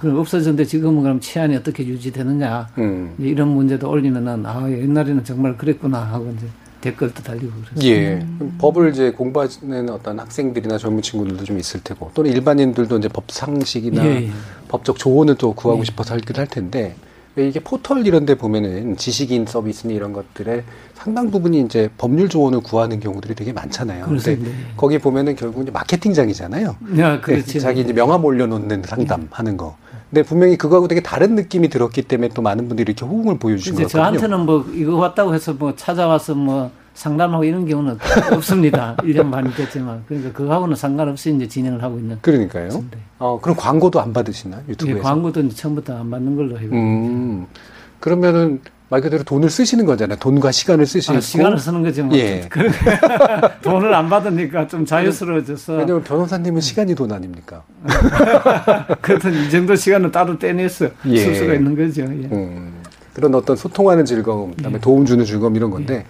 [0.00, 3.14] 그럼 없어졌는데 지금은 그럼 치안이 어떻게 유지되느냐 음.
[3.18, 6.46] 이런 문제도 올리면은 아 옛날에는 정말 그랬구나 하고 이제
[6.80, 7.90] 댓글도 달리고 그랬어요.
[7.90, 8.26] 예.
[8.58, 14.04] 법을 이제 공부하는 어떤 학생들이나 젊은 친구들도 좀 있을 테고 또는 일반인들도 이제 법 상식이나
[14.06, 14.30] 예, 예.
[14.68, 15.84] 법적 조언을 또 구하고 예.
[15.84, 17.07] 싶어서 하긴 할 텐데 왜
[17.46, 23.00] 이게 포털 이런 데 보면은 지식인 서비스니 이런 것들의 상당 부분이 이제 법률 조언을 구하는
[23.00, 24.08] 경우들이 되게 많잖아요.
[24.26, 24.38] 예.
[24.76, 26.76] 거기 보면은 결국 이제 마케팅장이잖아요.
[26.98, 27.52] 야, 그렇지.
[27.54, 29.76] 네, 자기 이제 명함 올려놓는 상담하는 거.
[30.10, 33.88] 근데 분명히 그거하고 되게 다른 느낌이 들었기 때문에 또 많은 분들이 이렇게 호응을 보여주신 거거든요.
[33.88, 36.70] 저한테는 뭐 이거 왔다고 해서 뭐 찾아와서 뭐
[37.02, 37.96] 상담하고 이런 경우는
[38.34, 38.96] 없습니다.
[38.98, 40.02] 1년 반이 됐지만.
[40.08, 42.18] 그러니까 그거하고는 상관없이 이제 진행을 하고 있는.
[42.20, 42.64] 그러니까요.
[42.64, 42.98] 맞습니다.
[43.20, 45.02] 어, 그럼 광고도 안 받으시나 예, 유튜브에서?
[45.02, 46.68] 광고도 이제 처음부터 안 받는 걸로 해요.
[46.72, 47.46] 음,
[48.00, 50.18] 그러면은 말 그대로 돈을 쓰시는 거잖아요.
[50.18, 51.18] 돈과 시간을 쓰시고.
[51.18, 52.04] 아, 시간을 쓰는 거죠.
[52.04, 52.16] 뭐.
[52.16, 52.40] 예.
[52.50, 52.68] 그-
[53.62, 55.74] 돈을 안 받으니까 좀 자유스러워져서.
[55.74, 57.62] 왜냐면 변호사님은 시간이 돈 아닙니까?
[59.02, 61.16] 그래도 이 정도 시간은 따로 떼내서 예.
[61.18, 62.02] 쓸 수가 있는 거죠.
[62.02, 62.06] 예.
[62.32, 62.72] 음,
[63.14, 66.04] 그런 어떤 소통하는 즐거움, 그다음에 도움 주는 즐거움 이런 건데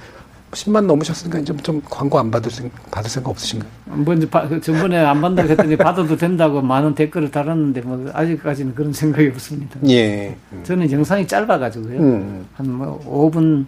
[0.53, 3.71] 10만 넘으셨으니까 이제 좀 광고 안 받을 생 받을 생각 없으신가요?
[3.85, 8.75] 뭐 이제 바- 그 전번에 안 받는다고 했더니 받아도 된다고 많은 댓글을 달았는데 뭐 아직까지는
[8.75, 9.79] 그런 생각이 없습니다.
[9.89, 10.35] 예.
[10.53, 10.61] 음.
[10.65, 11.99] 저는 영상이 짧아가지고요.
[12.01, 12.47] 음.
[12.55, 13.65] 한뭐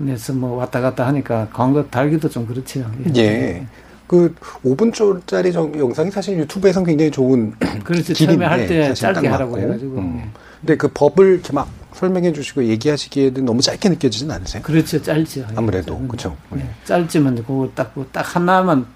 [0.00, 2.84] 5분에서 뭐 왔다 갔다 하니까 광고 달기도 좀 그렇죠.
[3.16, 3.66] 예.
[4.06, 7.52] 그 5분짜리 영상이 사실 유튜브에선 굉장히 좋은
[7.84, 8.12] 그렇죠.
[8.14, 9.58] 길인데 처음에 할때 사실 딱 짧게 하라고.
[9.58, 9.96] 해가지고.
[9.98, 10.22] 음.
[10.24, 10.28] 예.
[10.60, 14.62] 근데 그 법을 이렇게 막 설명해 주시고 얘기하시기에는 너무 짧게 느껴지진 않으세요?
[14.62, 15.02] 그렇죠.
[15.02, 15.40] 짧죠.
[15.40, 15.46] 예.
[15.56, 16.36] 아무래도 그렇죠.
[16.56, 16.68] 예.
[16.84, 18.86] 짧지만 그거 딱, 그거 딱 하나만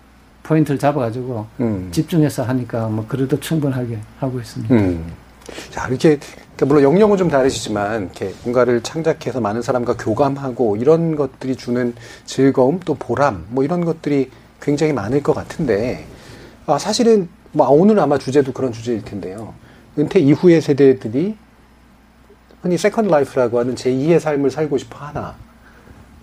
[0.43, 1.89] 포인트를 잡아가지고 음.
[1.91, 4.75] 집중해서 하니까 뭐 그래도 충분하게 하고 있습니다.
[4.75, 5.13] 음.
[5.71, 6.19] 자, 이렇게,
[6.57, 12.79] 그러니까 물론 영역은 좀 다르시지만, 이렇게 뭔가를 창작해서 많은 사람과 교감하고, 이런 것들이 주는 즐거움,
[12.85, 16.07] 또 보람, 뭐 이런 것들이 굉장히 많을 것 같은데,
[16.67, 19.55] 아, 사실은, 뭐, 오늘 아마 주제도 그런 주제일 텐데요.
[19.99, 21.37] 은퇴 이후의 세대들이
[22.63, 25.35] 흔히 second life라고 하는 제2의 삶을 살고 싶어 하나,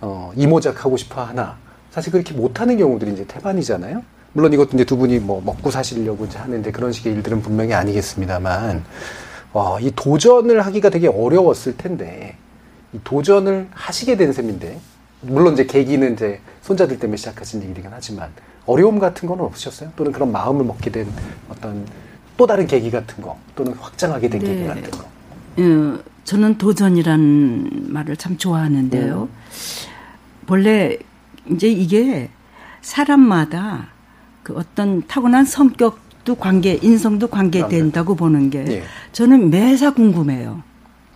[0.01, 1.57] 어, 이모작 하고 싶어 하나,
[1.91, 4.03] 사실 그렇게 못하는 경우들이 이제 태반이잖아요.
[4.33, 8.83] 물론 이것도 이제 두 분이 뭐 먹고 사시려고 이제 하는데 그런 식의 일들은 분명히 아니겠습니다만,
[9.53, 12.37] 와, 이 도전을 하기가 되게 어려웠을 텐데,
[12.93, 14.79] 이 도전을 하시게 된 셈인데
[15.21, 18.31] 물론 이제 계기는 이제 손자들 때문에 시작하신 일이긴 하지만
[18.65, 19.91] 어려움 같은 건 없으셨어요?
[19.95, 21.07] 또는 그런 마음을 먹게 된
[21.49, 21.85] 어떤
[22.35, 24.47] 또 다른 계기 같은 거 또는 확장하게 된 네.
[24.47, 25.05] 계기 같은 거.
[25.57, 29.29] 어, 저는 도전이라는 말을 참 좋아하는데요.
[29.31, 30.49] 음.
[30.49, 30.97] 원래
[31.49, 32.29] 이제 이게
[32.81, 33.87] 사람마다
[34.43, 38.83] 그 어떤 타고난 성격도 관계, 인성도 관계된다고 보는 게 예.
[39.13, 40.63] 저는 매사 궁금해요.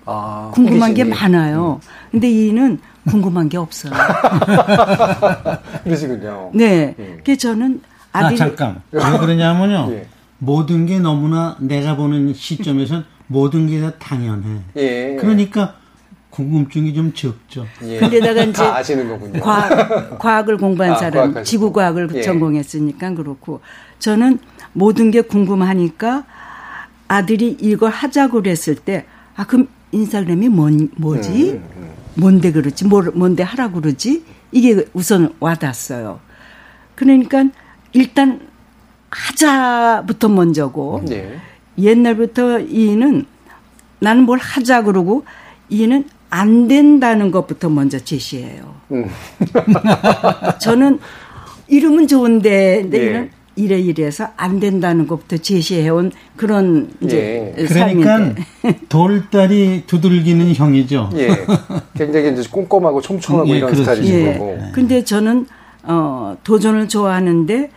[0.05, 1.09] 아, 궁금한 게 호기심이.
[1.29, 1.81] 많아요.
[2.09, 3.91] 근데 이는 궁금한 게 없어요.
[5.83, 6.51] 그러시군요.
[6.53, 6.95] 네.
[6.97, 7.17] 예.
[7.21, 7.81] 그래서 저는
[8.13, 8.81] 아, 아들이 잠깐.
[8.91, 9.91] 왜 그러냐면요.
[9.91, 10.07] 예.
[10.37, 14.59] 모든 게 너무나 내가 보는 시점에선 모든 게 다 당연해.
[14.75, 15.15] 예.
[15.19, 15.75] 그러니까
[16.29, 17.65] 궁금증이 좀 적죠.
[17.83, 17.97] 예.
[17.99, 19.39] 근데다가 이제 다 아시는 거군요.
[19.41, 21.43] 과학, 과학을 공부한 아, 사람, 과학하시고.
[21.43, 22.21] 지구과학을 예.
[22.21, 23.61] 전공했으니까 그렇고
[23.99, 24.39] 저는
[24.73, 26.25] 모든 게 궁금하니까
[27.07, 31.51] 아들이 이걸 하자고 그랬을 때 아 그럼 인스타그램이 뭔 뭐지?
[31.51, 31.89] 음, 음.
[32.15, 32.85] 뭔데 그러지?
[32.85, 34.23] 뭘, 뭔데 하라고 그러지?
[34.51, 36.19] 이게 우선 와닿았어요.
[36.95, 37.45] 그러니까
[37.93, 38.41] 일단
[39.09, 41.39] 하자부터 먼저고 예.
[41.81, 43.25] 옛날부터 이는
[43.99, 45.23] 나는 뭘 하자 그러고
[45.69, 48.73] 이는 안 된다는 것부터 먼저 제시해요.
[48.91, 49.05] 음.
[50.59, 50.99] 저는
[51.67, 53.09] 이름은 좋은데 근데 예.
[53.09, 57.65] 이는 이래 이래서 안 된다는 것부터 제시해온 그런 이제 예.
[57.65, 58.33] 그러니까
[58.87, 61.09] 돌다리 두들기는 형이죠.
[61.15, 61.29] 예.
[61.95, 63.83] 굉장히 이제 꼼꼼하고 촘촘하고 예, 이런 그렇죠.
[63.83, 64.33] 스타일이신 예.
[64.33, 64.57] 거고.
[64.71, 65.47] 근데 저는
[65.83, 67.69] 어 도전을 좋아하는데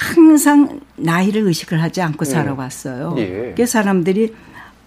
[0.00, 3.14] 항상 나이를 의식을 하지 않고 살아왔어요.
[3.18, 3.54] 예.
[3.56, 4.34] 그 사람들이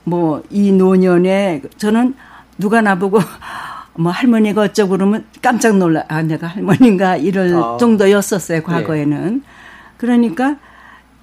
[0.05, 2.15] 뭐 이 노년에 저는
[2.57, 3.19] 누가 나보고
[3.95, 7.77] 뭐 할머니가 어쩌고 그러면 깜짝 놀라 아 내가 할머니인가 이럴 아.
[7.79, 9.43] 정도였었어요 과거에는
[9.97, 10.57] 그러니까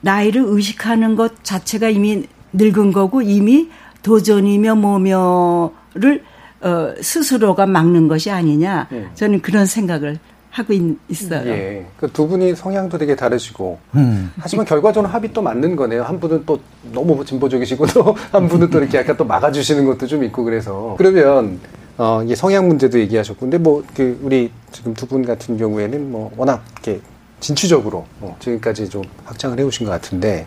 [0.03, 3.68] 나이를 의식하는 것 자체가 이미 늙은 거고 이미
[4.03, 6.24] 도전이며 뭐며를
[6.62, 9.09] 어, 스스로가 막는 것이 아니냐 예.
[9.14, 10.18] 저는 그런 생각을
[10.51, 11.87] 하고 있, 어요 예.
[11.97, 14.33] 그두 분이 성향도 되게 다르시고 음.
[14.39, 16.03] 하지만 결과적으로 합이 또 맞는 거네요.
[16.03, 16.59] 한 분은 또
[16.93, 21.61] 너무 진보적이시고 또 한 분은 또 이렇게 약간 또 막아주시는 것도 좀 있고 그래서 그러면
[21.97, 26.33] 어 이게 성향 문제도 얘기하셨고 근데 뭐 그 우리 지금 두 분 같은 경우에는 뭐
[26.37, 27.01] 워낙 이렇게
[27.39, 30.47] 진취적으로 어 지금까지 좀 확장을 해오신 것 같은데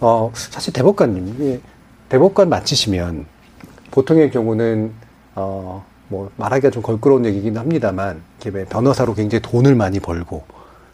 [0.00, 1.60] 어 사실 대법관님 이게
[2.08, 3.26] 대법관 마치시면
[3.90, 4.92] 보통의 경우는
[5.34, 10.44] 어 뭐 말하기가 좀 걸끄러운 얘기긴 합니다만 이렇게 왜 변호사로 굉장히 돈을 많이 벌고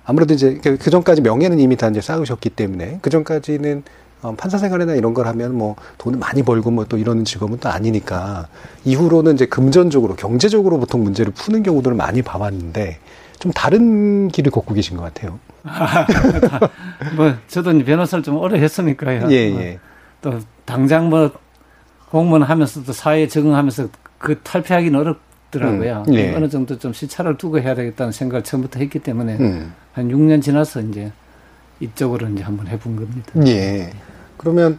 [0.04, 3.82] 아무래도 이제 그 전까지 명예는 이미 다 이제 쌓으셨기 때문에 그 전까지는
[4.22, 7.68] 어, 판사 생활이나 이런 걸 하면 뭐 돈을 많이 벌고 뭐 또 이러는 직업은 또
[7.68, 8.48] 아니니까
[8.84, 12.98] 이후로는 이제 금전적으로 경제적으로 보통 문제를 푸는 경우들을 많이 봐왔는데
[13.38, 15.38] 좀 다른 길을 걷고 계신 것 같아요.
[17.16, 19.30] 뭐 저도 변호사를 좀 오래 했으니까요.
[19.30, 19.78] 예, 뭐 예.
[20.20, 21.30] 또 당장 뭐
[22.10, 23.88] 공무원 하면서도 사회에 적응하면서
[24.20, 26.04] 그 탈피하기는 어렵더라고요.
[26.08, 26.34] 음, 예.
[26.36, 29.72] 어느 정도 좀 시차를 두고 해야 되겠다는 생각을 처음부터 했기 때문에 음.
[29.92, 31.10] 한 6년 지나서 이제
[31.80, 33.32] 이쪽으로 이제 한번 해본 겁니다.
[33.46, 33.90] 예.
[34.36, 34.78] 그러면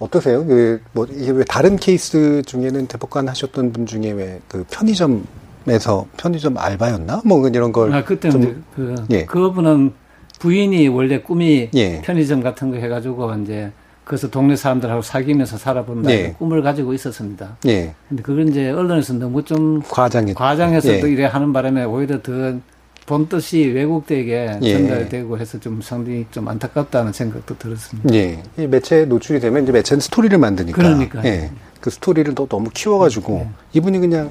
[0.00, 0.44] 어떠세요?
[0.44, 6.58] 그, 뭐, 이게 왜 다른 케이스 중에는 대법관 하셨던 분 중에 왜 그 편의점에서 편의점
[6.58, 7.22] 알바였나?
[7.24, 7.92] 뭐 이런 걸.
[7.94, 9.24] 아, 그때 좀- 그, 예.
[9.24, 9.92] 그분은
[10.40, 12.00] 부인이 원래 꿈이 예.
[12.02, 13.70] 편의점 같은 거 해가지고 이제
[14.10, 16.34] 그래서 동네 사람들하고 사귀면서 살아본다 예.
[16.36, 17.58] 꿈을 가지고 있었습니다.
[17.66, 17.94] 예.
[18.08, 21.00] 근데 그걸 이제 언론에서 너무 좀 과장했 과장해서 예.
[21.00, 22.58] 또 이래 하는 바람에 오히려 더
[23.06, 24.72] 본 뜻이 왜곡되게 예.
[24.72, 28.12] 전달되고 해서 좀 상당히 좀 안타깝다는 생각도 들었습니다.
[28.14, 28.42] 예.
[28.56, 30.76] 이 매체에 노출이 되면 이제 매체는 스토리를 만드니까.
[30.76, 31.24] 그러니까요.
[31.24, 31.50] 예.
[31.80, 34.30] 그 스토리를 또 너무 키워가지고 이분이 그냥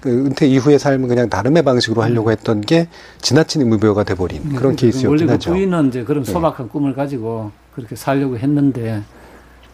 [0.00, 2.88] 그 은퇴 이후의 삶을 그냥 나름의 방식으로 하려고 했던 게
[3.22, 5.50] 지나친 의무부여가 돼버린 그런 원래 케이스였긴 그 하죠.
[5.52, 6.30] 부인은 이제 그런 예.
[6.30, 9.02] 소박한 꿈을 가지고 그렇게 살려고 했는데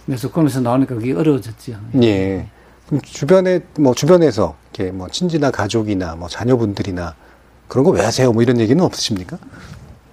[0.06, 1.74] 매스컴에서 나오니까 그게 어려워졌죠.
[2.02, 2.46] 예.
[2.86, 7.14] 그럼 주변에 뭐 주변에서 이렇게 뭐 친지나 가족이나 뭐 자녀분들이나
[7.66, 8.32] 그런 거 왜 하세요?
[8.32, 9.36] 뭐 이런 얘기는 없으십니까?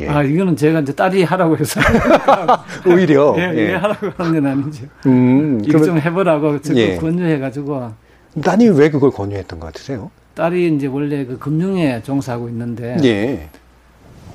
[0.02, 0.10] 예.
[0.10, 1.80] 아 이거는 제가 이제 딸이 하라고 해서
[2.86, 3.76] 오히려 예, 예, 예.
[3.76, 4.86] 하라고 하는 건 아니죠.
[5.06, 6.96] 음, 이거 좀 그러면 해보라고 적극 예.
[6.98, 7.94] 권유해가지고
[8.44, 10.12] 따님이 왜 그걸 권유했던 것 같으세요?
[10.34, 13.50] 딸이 이제 원래 그 금융에 종사하고 있는데 예.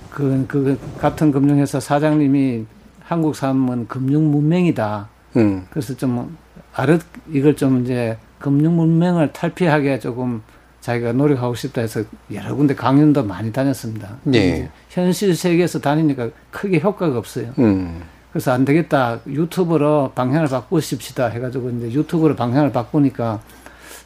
[0.09, 2.65] 그, 그 같은 금융회사 사장님이
[3.11, 5.09] 한국 사람은 금융 문맹이다.
[5.35, 5.67] 음.
[5.71, 6.37] 그래서 좀
[6.73, 6.97] 아르
[7.29, 10.43] 이걸 좀 이제 금융 문맹을 탈피하게 조금
[10.81, 14.17] 자기가 노력하고 싶다 해서 여러 군데 강연도 많이 다녔습니다.
[14.33, 14.39] 예.
[14.39, 17.53] 이제 현실 세계에서 다니니까 크게 효과가 없어요.
[17.59, 18.01] 음.
[18.31, 19.19] 그래서 안 되겠다.
[19.27, 23.41] 유튜브로 방향을 바꾸십시다 해가지고 이제 유튜브로 방향을 바꾸니까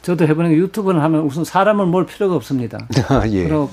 [0.01, 2.79] 저도 해보는 게 유튜브를 하면 우선 사람을 몰 필요가 없습니다.
[3.09, 3.43] 아, 예.
[3.43, 3.69] 그리고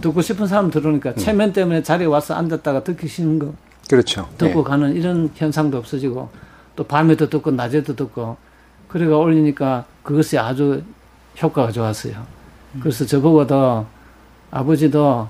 [0.00, 3.52] 듣고 싶은 사람 들으니까 체면 때문에 자리에 와서 앉았다가 듣기 싫은 거
[3.88, 4.28] 그렇죠.
[4.38, 4.64] 듣고 예.
[4.64, 6.28] 가는 이런 현상도 없어지고
[6.76, 8.36] 또 밤에도 듣고 낮에도 듣고
[8.88, 10.82] 그래가 올리니까 그것이 아주
[11.42, 12.14] 효과가 좋았어요.
[12.80, 13.86] 그래서 저보고도
[14.50, 15.28] 아버지도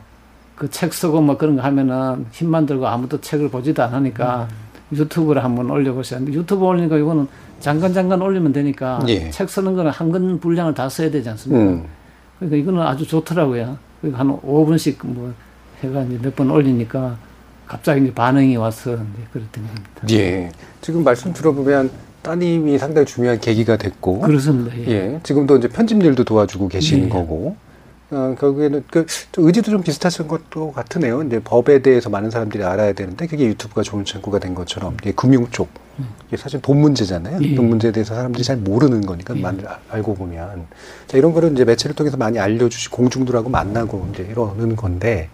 [0.56, 4.46] 그 책 쓰고 뭐 그런 거 하면은 힘만 들고 아무도 책을 보지도 않으니까
[4.92, 6.20] 유튜브를 한번 올려보세요.
[6.28, 7.26] 유튜브 올리니까 이거는
[7.58, 9.30] 잠깐 잠깐 올리면 되니까 예.
[9.30, 11.64] 책 쓰는 거는 한 권 분량을 다 써야 되지 않습니까?
[11.64, 11.84] 음.
[12.38, 13.76] 그러니까 이거는 아주 좋더라고요.
[14.00, 15.32] 그러니까 한 5분씩 뭐
[15.82, 17.16] 해가 이제 몇 번 올리니까
[17.66, 18.90] 갑자기 이제 반응이 와서
[19.32, 20.02] 그랬던 겁니다.
[20.10, 20.50] 예.
[20.80, 21.90] 지금 말씀 들어보면
[22.22, 24.76] 따님이 상당히 중요한 계기가 됐고, 그렇습니다.
[24.78, 24.86] 예.
[24.88, 25.20] 예.
[25.22, 27.08] 지금도 이제 편집 일도 도와주고 계시는 예.
[27.08, 27.56] 거고,
[28.10, 31.22] 어, 결국에는 그, 좀 의지도 좀 비슷하신 것도 같으네요.
[31.22, 35.46] 이제 법에 대해서 많은 사람들이 알아야 되는데, 그게 유튜브가 좋은 창구가 된 것처럼, 예, 금융
[35.50, 35.68] 쪽.
[36.28, 37.38] 이게 사실 돈 문제잖아요.
[37.42, 37.54] 예.
[37.54, 39.40] 돈 문제에 대해서 사람들이 잘 모르는 거니까, 예.
[39.40, 40.66] 많이 아- 알고 보면.
[41.06, 45.28] 자, 이런 거를 이제 매체를 통해서 많이 알려주시고, 공중들하고 만나고, 이제 이러는 건데,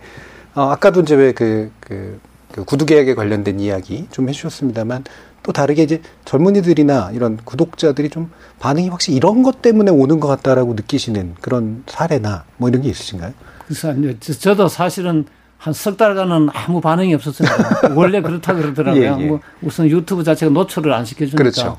[0.54, 2.18] 어, 아까도 이제 왜 그, 그,
[2.52, 5.04] 그 구두계약에 관련된 이야기 좀 해주셨습니다만,
[5.42, 10.74] 또 다르게 이제 젊은이들이나 이런 구독자들이 좀 반응이 확실히 이런 것 때문에 오는 것 같다라고
[10.74, 13.32] 느끼시는 그런 사례나 뭐 이런 게 있으신가요?
[14.20, 15.24] 저- 저도 사실은
[15.56, 17.48] 한 석 달간은 아무 반응이 없었어요.
[17.94, 19.02] 원래 그렇다 그러더라고요.
[19.02, 19.26] 예, 예.
[19.28, 21.36] 뭐 우선 유튜브 자체가 노출을 안 시켜주니까.
[21.36, 21.78] 그렇죠.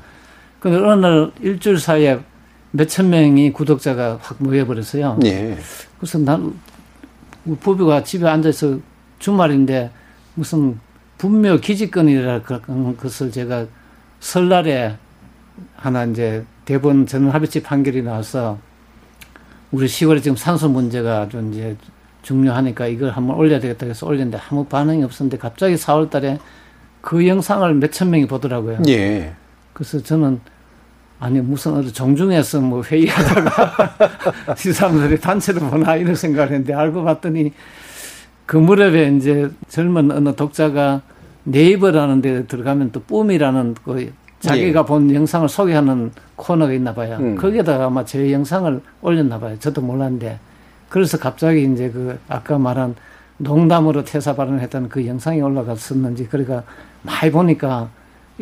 [0.60, 2.20] 근데 어느 날 일주일 사이에
[2.70, 5.18] 몇천 명이 구독자가 확 모여버렸어요.
[5.24, 5.58] 예.
[5.98, 6.54] 그래서 난
[7.60, 8.78] 부부가 집에 앉아서
[9.18, 9.90] 주말인데
[10.34, 10.78] 무슨
[11.18, 13.66] 분묘 기지권이라 그런 것을 제가
[14.20, 14.96] 설날에
[15.76, 18.58] 하나 이제 대법원 전원합의체 판결이 나와서
[19.70, 21.76] 우리 시골에 지금 산소 문제가 좀 이제
[22.22, 26.38] 중요하니까 이걸 한번 올려야 되겠다 해서 올렸는데 아무 반응이 없었는데 갑자기 4월 달에
[27.00, 28.78] 그 영상을 몇 천 명이 보더라고요.
[28.88, 29.32] 예.
[29.72, 30.40] 그래서 저는
[31.22, 33.94] 아니 무슨 어디 정중에서 뭐 회의하다가
[34.66, 37.52] 이 사람들이 단체로 보나 이런 생각을 했는데 알고 봤더니
[38.44, 41.02] 그 무렵에 이제 젊은 어느 독자가
[41.44, 44.84] 네이버라는 데 들어가면 또 뿜이라는 그 자기가 예.
[44.84, 47.18] 본 영상을 소개하는 코너가 있나 봐요.
[47.20, 47.36] 음.
[47.36, 49.56] 거기에다가 아마 제 영상을 올렸나 봐요.
[49.60, 50.40] 저도 몰랐는데.
[50.88, 52.96] 그래서 갑자기 이제 그 아까 말한
[53.36, 56.64] 농담으로 퇴사 발언했던 그 영상이 올라갔었는지 그러니까
[57.02, 57.90] 많이 보니까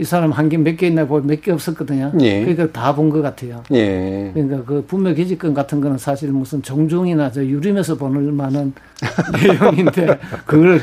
[0.01, 2.13] 이 사람 한 개 몇 개 있나 보면 몇 개 없었거든요.
[2.21, 2.41] 예.
[2.45, 3.63] 그러니까 다 본 것 같아요.
[3.73, 4.31] 예.
[4.33, 8.73] 그러니까 그 분묘 기지권 같은 거는 사실 무슨 정중이나 저 유림에서 보는 만한
[9.43, 10.81] 내용인데 그걸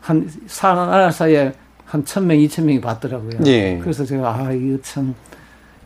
[0.00, 1.52] 한 사나 사이에
[1.86, 3.40] 한 천 명, 이천 명이 봤더라고요.
[3.46, 3.78] 예.
[3.82, 5.14] 그래서 제가 아 이거 참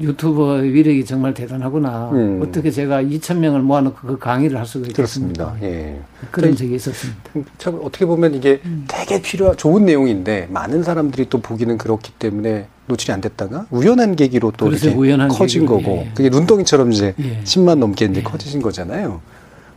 [0.01, 2.11] 유튜버 위력이 정말 대단하구나.
[2.13, 2.41] 음.
[2.43, 5.53] 어떻게 제가 이천 명을 모아놓고 그 강의를 할 수가 있겠습니까?
[5.53, 5.57] 그렇습니다.
[5.63, 6.01] 예.
[6.33, 7.23] 그런 적이 있었습니다.
[7.59, 8.87] 참 어떻게 보면 이게 음.
[8.89, 14.53] 되게 필요 좋은 내용인데 많은 사람들이 또 보기는 그렇기 때문에 노출이 안 됐다가 우연한 계기로
[14.57, 16.11] 또 이렇게 우연한 커진 계기로, 거고 예, 예.
[16.15, 17.41] 그게 눈덩이처럼 이제 예.
[17.45, 18.23] 10만 넘게 이제 예.
[18.23, 19.21] 커지신 거잖아요.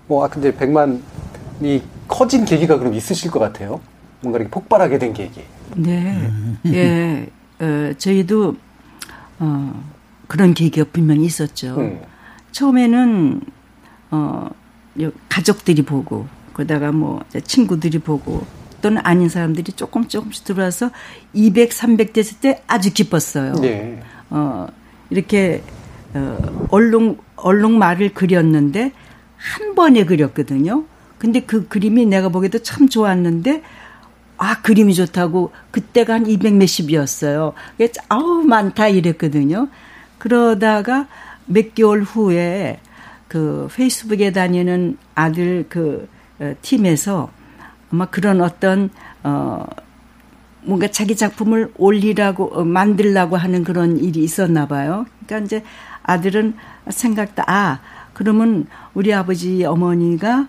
[0.08, 3.80] 뭐 아까 이제 100만이 커진 계기가 그럼 있으실 것 같아요.
[4.22, 5.42] 뭔가 이렇게 폭발하게 된 계기.
[5.76, 6.32] 네.
[6.66, 7.30] 예.
[7.60, 8.56] 어, 저희도
[9.40, 9.84] 어,
[10.28, 11.76] 그런 계기가 분명히 있었죠.
[11.78, 12.02] 음.
[12.52, 13.42] 처음에는
[14.12, 14.50] 어,
[15.02, 18.46] 요- 가족들이 보고 그러다가 뭐 친구들이 보고
[18.82, 20.92] 또는 아닌 사람들이 조금 조금씩 들어와서
[21.34, 23.54] 200, 300 됐을 때 아주 기뻤어요.
[23.64, 24.02] 예.
[24.30, 24.68] 어,
[25.10, 25.64] 이렇게
[26.14, 28.92] 어, 얼룩 얼룩 말을 그렸는데
[29.38, 30.84] 한 번에 그렸거든요.
[31.18, 33.64] 근데 그 그림이 내가 보기에도 참 좋았는데
[34.38, 37.54] 아 그림이 좋다고 그때가 한 200 몇십이었어요.
[38.10, 39.68] 아우 많다 이랬거든요.
[40.18, 41.08] 그러다가
[41.46, 42.80] 몇 개월 후에
[43.28, 46.08] 그 페이스북에 다니는 아들 그
[46.40, 47.30] 어, 팀에서
[47.92, 48.90] 아마 그런 어떤
[49.24, 49.66] 어
[50.64, 55.06] 뭔가 자기 작품을 올리라고 어, 만들라고 하는 그런 일이 있었나 봐요.
[55.26, 55.64] 그러니까 이제
[56.04, 56.56] 아들은
[56.90, 57.80] 생각다 아
[58.14, 60.48] 그러면 우리 아버지 어머니가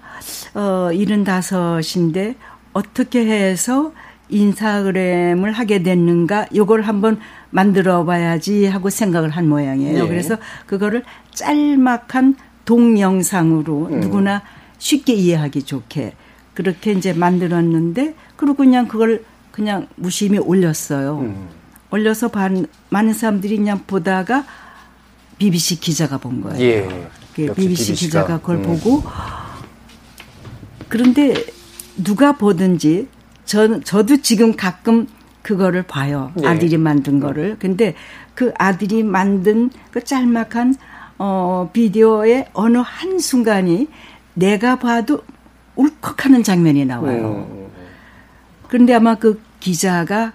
[0.55, 2.35] 어 75인데
[2.73, 3.93] 어떻게 해서
[4.29, 7.19] 인스타그램을 하게 됐는가 요걸 한번
[7.51, 10.05] 만들어 봐야지 하고 생각을 한 모양이에요.
[10.05, 10.09] 예.
[10.09, 14.43] 그래서 그거를 짤막한 동영상으로 누구나
[14.79, 16.15] 쉽게 이해하기 좋게
[16.55, 21.19] 그렇게 이제 만들었는데 그리고 그냥 그걸 그냥 무심히 올렸어요.
[21.21, 21.49] 음.
[21.91, 24.45] 올려서 반, 많은 사람들이 그냥 보다가
[25.39, 26.61] BBC 기자가 본 거예요.
[26.61, 27.09] 예.
[27.35, 27.99] BBC BBC 가.
[27.99, 28.63] 기자가 그걸 음.
[28.63, 29.03] 보고
[30.89, 31.35] 그런데
[31.97, 33.09] 누가 보든지
[33.45, 35.07] 저, 저도 지금 가끔
[35.49, 36.31] 그거를 봐요.
[36.43, 36.47] 예.
[36.47, 37.57] 아들이 만든 거를.
[37.59, 37.95] 근데
[38.35, 40.75] 그 아들이 만든 그 짤막한
[41.17, 43.89] 어, 비디오의 어느 한 순간이
[44.35, 45.23] 내가 봐도
[45.75, 47.49] 울컥하는 장면이 나와요.
[47.51, 47.69] 음.
[48.69, 50.35] 그런데 아마 그 기자가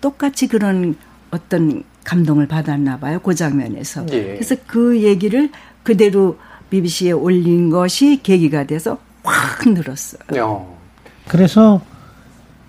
[0.00, 0.94] 똑같이 그런
[1.32, 3.18] 어떤 감동을 받았나 봐요.
[3.18, 4.06] 그 장면에서.
[4.12, 4.34] 예.
[4.34, 5.50] 그래서 그 얘기를
[5.82, 6.38] 그대로
[6.70, 10.40] BBC에 올린 것이 계기가 돼서 확 늘었어요.
[10.40, 10.78] 어.
[11.26, 11.80] 그래서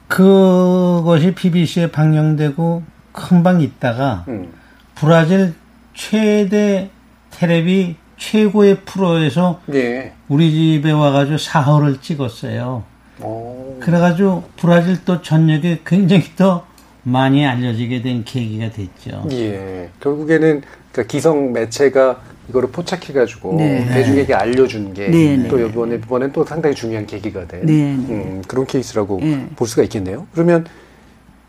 [0.08, 4.52] 그것이 BBC에 방영되고 금방 있다가 음.
[4.96, 5.54] 브라질
[5.94, 6.90] 최대
[7.32, 10.14] 테레비 최고의 프로에서 예.
[10.30, 12.84] 우리 집에 와가지고 사허를 찍었어요.
[13.22, 13.78] 오.
[13.80, 16.66] 그래가지고 브라질 또 전역에 굉장히 더
[17.04, 19.28] 많이 알려지게 된 계기가 됐죠.
[19.32, 19.90] 예.
[20.00, 23.86] 결국에는 그러니까 기성 매체가 이거를 포착해가지고 네.
[23.88, 25.66] 대중에게 알려준 게 네, 또 네.
[25.68, 28.14] 이번에 이번엔 또 상당히 중요한 계기가 된 네, 네.
[28.14, 29.48] 음, 그런 케이스라고 네.
[29.56, 30.28] 볼 수가 있겠네요.
[30.34, 30.66] 그러면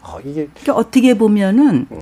[0.03, 2.01] 어, 이게 그러니까 어떻게 보면은 음.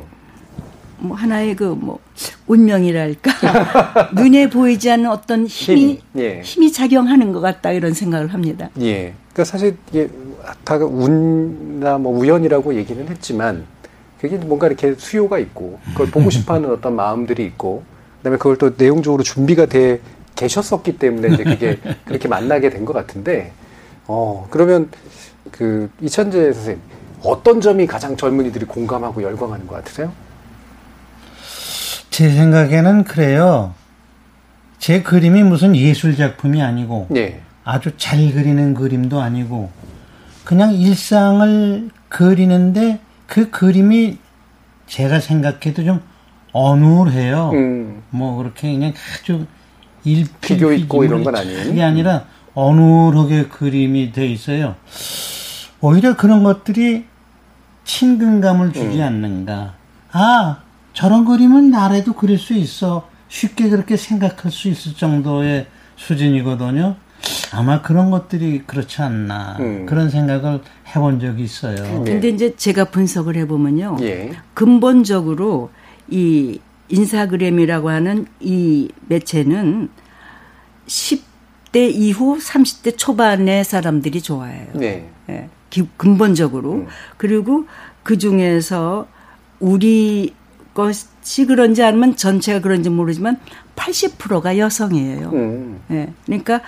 [0.98, 1.98] 뭐 하나의 그 뭐
[2.46, 3.32] 운명이랄까
[4.14, 6.40] 눈에 보이지 않는 어떤 힘이 힘, 예.
[6.42, 8.70] 힘이 작용하는 것 같다 이런 생각을 합니다.
[8.80, 9.14] 예.
[9.32, 10.08] 그러니까 사실 이게
[10.64, 13.64] 다 운이나 뭐 우연이라고 얘기는 했지만
[14.20, 17.82] 그게 뭔가 이렇게 수요가 있고 그걸 보고 싶어하는 어떤 마음들이 있고
[18.22, 20.00] 그다음에 그걸 또 내용적으로 준비가 돼
[20.36, 23.52] 계셨었기 때문에 이제 그게 그렇게 만나게 된 것 같은데
[24.06, 24.88] 어 그러면
[25.50, 26.80] 그 이천재 선생님
[27.24, 30.12] 어떤 점이 가장 젊은이들이 공감하고 열광하는 것 같으세요?
[32.10, 33.74] 제 생각에는 그래요.
[34.78, 37.40] 제 그림이 무슨 예술 작품이 아니고 예.
[37.64, 39.70] 아주 잘 그리는 그림도 아니고
[40.44, 44.18] 그냥 일상을 그리는데 그 그림이
[44.88, 46.00] 제가 생각해도 좀
[46.52, 47.50] 어눌해요.
[47.54, 48.02] 음.
[48.10, 49.46] 뭐 그렇게 그냥 아주
[50.04, 51.62] 일필 있고 이런 건 아닌?
[51.62, 52.24] 그게 아니라
[52.54, 54.76] 어눌하게 그림이 돼 있어요.
[55.80, 57.06] 오히려 그런 것들이
[57.84, 59.02] 친근감을 주지 음.
[59.02, 59.74] 않는가.
[60.12, 60.58] 아,
[60.92, 63.08] 저런 그림은 나라도 그릴 수 있어.
[63.28, 66.96] 쉽게 그렇게 생각할 수 있을 정도의 수준이거든요.
[67.52, 69.56] 아마 그런 것들이 그렇지 않나.
[69.60, 69.86] 음.
[69.86, 70.60] 그런 생각을
[70.94, 71.76] 해본 적이 있어요.
[71.76, 72.12] 네.
[72.12, 73.96] 근데 이제 제가 분석을 해보면요.
[74.02, 74.32] 예.
[74.54, 75.70] 근본적으로
[76.08, 79.88] 이 인스타그램이라고 하는 이 매체는
[80.86, 84.68] 10대 이후 30대 초반의 사람들이 좋아해요.
[84.74, 85.08] 네.
[85.30, 86.72] 예, 기- 근본적으로.
[86.72, 86.86] 음.
[87.16, 87.66] 그리고
[88.02, 89.06] 그 중에서
[89.60, 90.34] 우리
[90.74, 93.38] 것이 그런지 아니면 전체가 그런지 모르지만
[93.76, 95.30] 80%가 여성이에요.
[95.32, 95.80] 음.
[95.90, 96.60] 예, 그러니까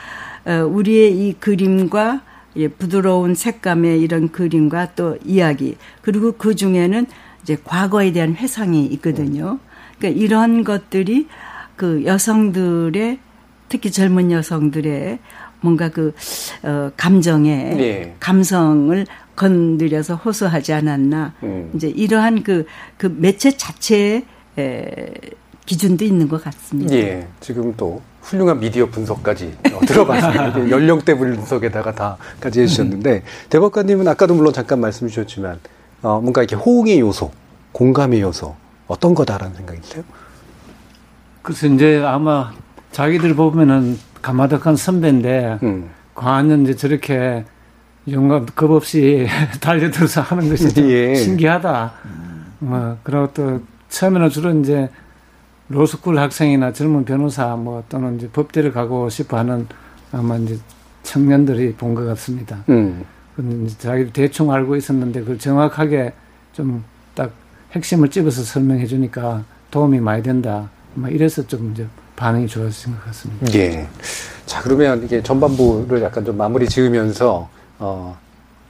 [0.46, 2.22] 어, 우리의 이 그림과
[2.56, 7.06] 예, 부드러운 색감의 이런 그림과 또 이야기 그리고 그 중에는
[7.44, 9.58] 이제 과거에 대한 회상이 있거든요.
[9.98, 11.28] 그러니까 이런 것들이
[11.76, 13.18] 그 여성들의
[13.68, 15.18] 특히 젊은 여성들의
[15.60, 16.12] 뭔가 그
[16.62, 18.14] 어, 감정에 예.
[18.20, 21.34] 감성을 건드려서 호소하지 않았나.
[21.42, 21.70] 음.
[21.74, 22.66] 이제 이러한 그,
[22.96, 24.24] 그 매체 자체의
[24.58, 25.12] 에,
[25.66, 26.94] 기준도 있는 것 같습니다.
[26.94, 30.68] 예, 지금 또 훌륭한 미디어 분석까지 어, 들어봤습니다.
[30.70, 35.58] 연령대 분석에다가 다까지 해주셨는데 대법관님은 아까도 물론 잠깐 말씀 주셨지만
[36.04, 37.30] 어, 뭔가 이렇게 호응의 요소,
[37.72, 38.54] 공감의 요소
[38.86, 40.04] 어떤 거다라는 생각이 드세요?
[41.42, 42.52] 그래서 이제 아마
[42.92, 45.90] 자기들 보면은 가마덕한 선배인데 음.
[46.14, 47.44] 과연 이제 저렇게
[48.10, 49.26] 용감 겁 없이
[49.60, 51.14] 달려들어서 하는 것이 좀 예.
[51.14, 51.92] 신기하다.
[52.58, 54.90] 뭐 그리고 또 처음에는 주로 이제
[55.68, 59.66] 로스쿨 학생이나 젊은 변호사 뭐 또는 이제 법대를 가고 싶어 하는
[60.12, 60.58] 아마 이제
[61.02, 62.58] 청년들이 본 것 같습니다.
[62.68, 63.04] 음.
[63.78, 66.12] 자기들 대충 알고 있었는데 그걸 정확하게
[66.52, 67.30] 좀 딱
[67.72, 70.68] 핵심을 집어서 설명해 주니까 도움이 많이 된다.
[70.94, 73.52] 뭐 이래서 좀 이제 반응이 좋았을 것 같습니다.
[73.54, 73.86] 예.
[74.46, 78.16] 자 그러면 이게 전반부를 약간 좀 마무리 지으면서 어,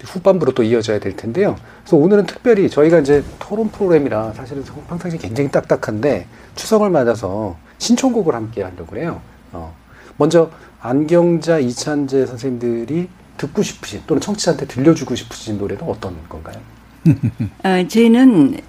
[0.03, 1.57] 후반부로 또 이어져야 될 텐데요.
[1.83, 8.63] 그래서 오늘은 특별히 저희가 이제 토론 프로그램이라 사실은 평상시 굉장히 딱딱한데 추석을 맞아서 신청곡을 함께
[8.63, 9.21] 하려고 해요.
[9.53, 9.75] 어,
[10.17, 10.51] 먼저
[10.81, 16.57] 안경자 이찬재 선생님들이 듣고 싶으신 또는 청취자한테 들려주고 싶으신 노래는 어떤 건가요?
[17.65, 18.61] 어, 저희는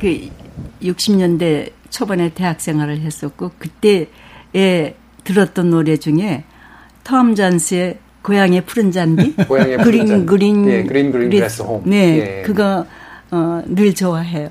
[0.00, 0.28] 그
[0.82, 4.94] 60년대 초반에 대학 생활을 했었고 그때에
[5.24, 6.44] 들었던 노래 중에
[7.04, 10.26] 톰 존스의 고향의 푸른 잔디, 고향의 푸른 green 잔디.
[10.26, 11.38] Green 예, green green grass.
[11.40, 11.82] Grass home.
[11.86, 12.42] 네, 예.
[12.42, 12.86] 그거
[13.30, 14.48] 어, 늘 좋아해요.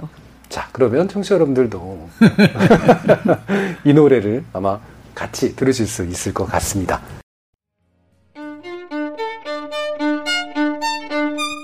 [0.50, 2.10] 자, 그러면 청취자 여러분들도
[3.86, 4.80] 이 노래를 아마
[5.14, 7.02] 같이 들으실 수 있을 것 같습니다.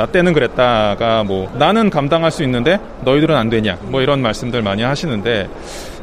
[0.00, 3.76] 나 때는 그랬다가 뭐 나는 감당할 수 있는데 너희들은 안 되냐?
[3.82, 5.46] 뭐 이런 말씀들 많이 하시는데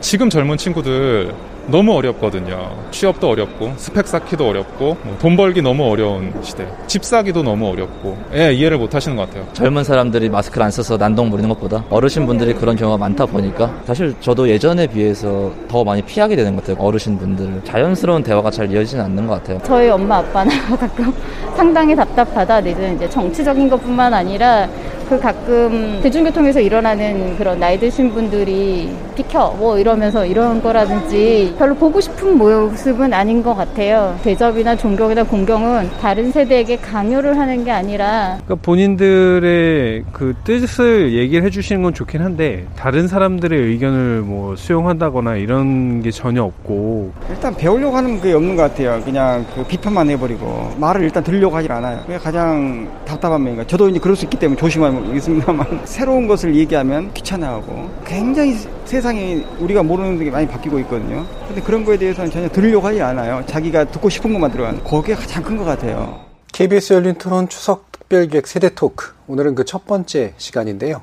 [0.02, 1.34] 지금 젊은 친구들
[1.70, 2.72] 너무 어렵거든요.
[2.92, 6.66] 취업도 어렵고 스펙 쌓기도 어렵고 뭐돈 벌기 너무 어려운 시대.
[6.88, 9.46] 집 사기도 너무 어렵고 예, 이해를 못 하시는 것 같아요.
[9.52, 14.16] 젊은 사람들이 마스크를 안 써서 난동 부리는 것보다 어르신 분들이 그런 경우가 많다 보니까 사실
[14.22, 16.84] 저도 예전에 비해서 더 많이 피하게 되는 것 같아요.
[16.86, 19.60] 어르신 분들 자연스러운 대화가 잘 이어지진 않는 것 같아요.
[19.66, 21.14] 저희 엄마 아빠는 가끔
[21.58, 22.62] 상당히 답답하다.
[22.62, 24.70] 내지는 이제 정치적인 것뿐만 아니라
[25.10, 32.02] 그 가끔 대중교통에서 일어나는 그런 나이 드신 분들이 비켜 뭐 이러면서 이런 거라든지 별로 보고
[32.02, 34.18] 싶은 모습은 아닌 것 같아요.
[34.24, 41.82] 대접이나 존경이나 공경은 다른 세대에게 강요를 하는 게 아니라 그러니까 본인들의 그 뜻을 얘기를 해주시는
[41.84, 48.22] 건 좋긴 한데 다른 사람들의 의견을 뭐 수용한다거나 이런 게 전혀 없고 일단 배우려고 하는
[48.22, 49.02] 게 없는 것 같아요.
[49.06, 52.02] 그냥 그 비판만 해버리고 말을 일단 들으려고 하질 않아요.
[52.06, 53.66] 그게 가장 답답한 면인가.
[53.66, 59.84] 저도 이제 그럴 수 있기 때문에 조심하고 있습니다만 새로운 것을 얘기하면 귀찮아하고 굉장히 세상이 우리가
[59.84, 61.26] 모르는 게 많이 바뀌고 있거든요.
[61.48, 63.44] 근데 그런 거에 대해서는 전혀 들으려고 하지 않아요.
[63.46, 66.20] 자기가 듣고 싶은 것만 들어가는 거기에 가장 큰 것 같아요.
[66.54, 69.12] KBS 열린 토론 추석 특별기획 세대 토크.
[69.28, 71.02] 오늘은 그 첫 번째 시간인데요.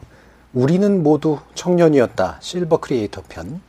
[0.52, 2.38] 우리는 모두 청년이었다.
[2.40, 3.60] 실버 크리에이터 편.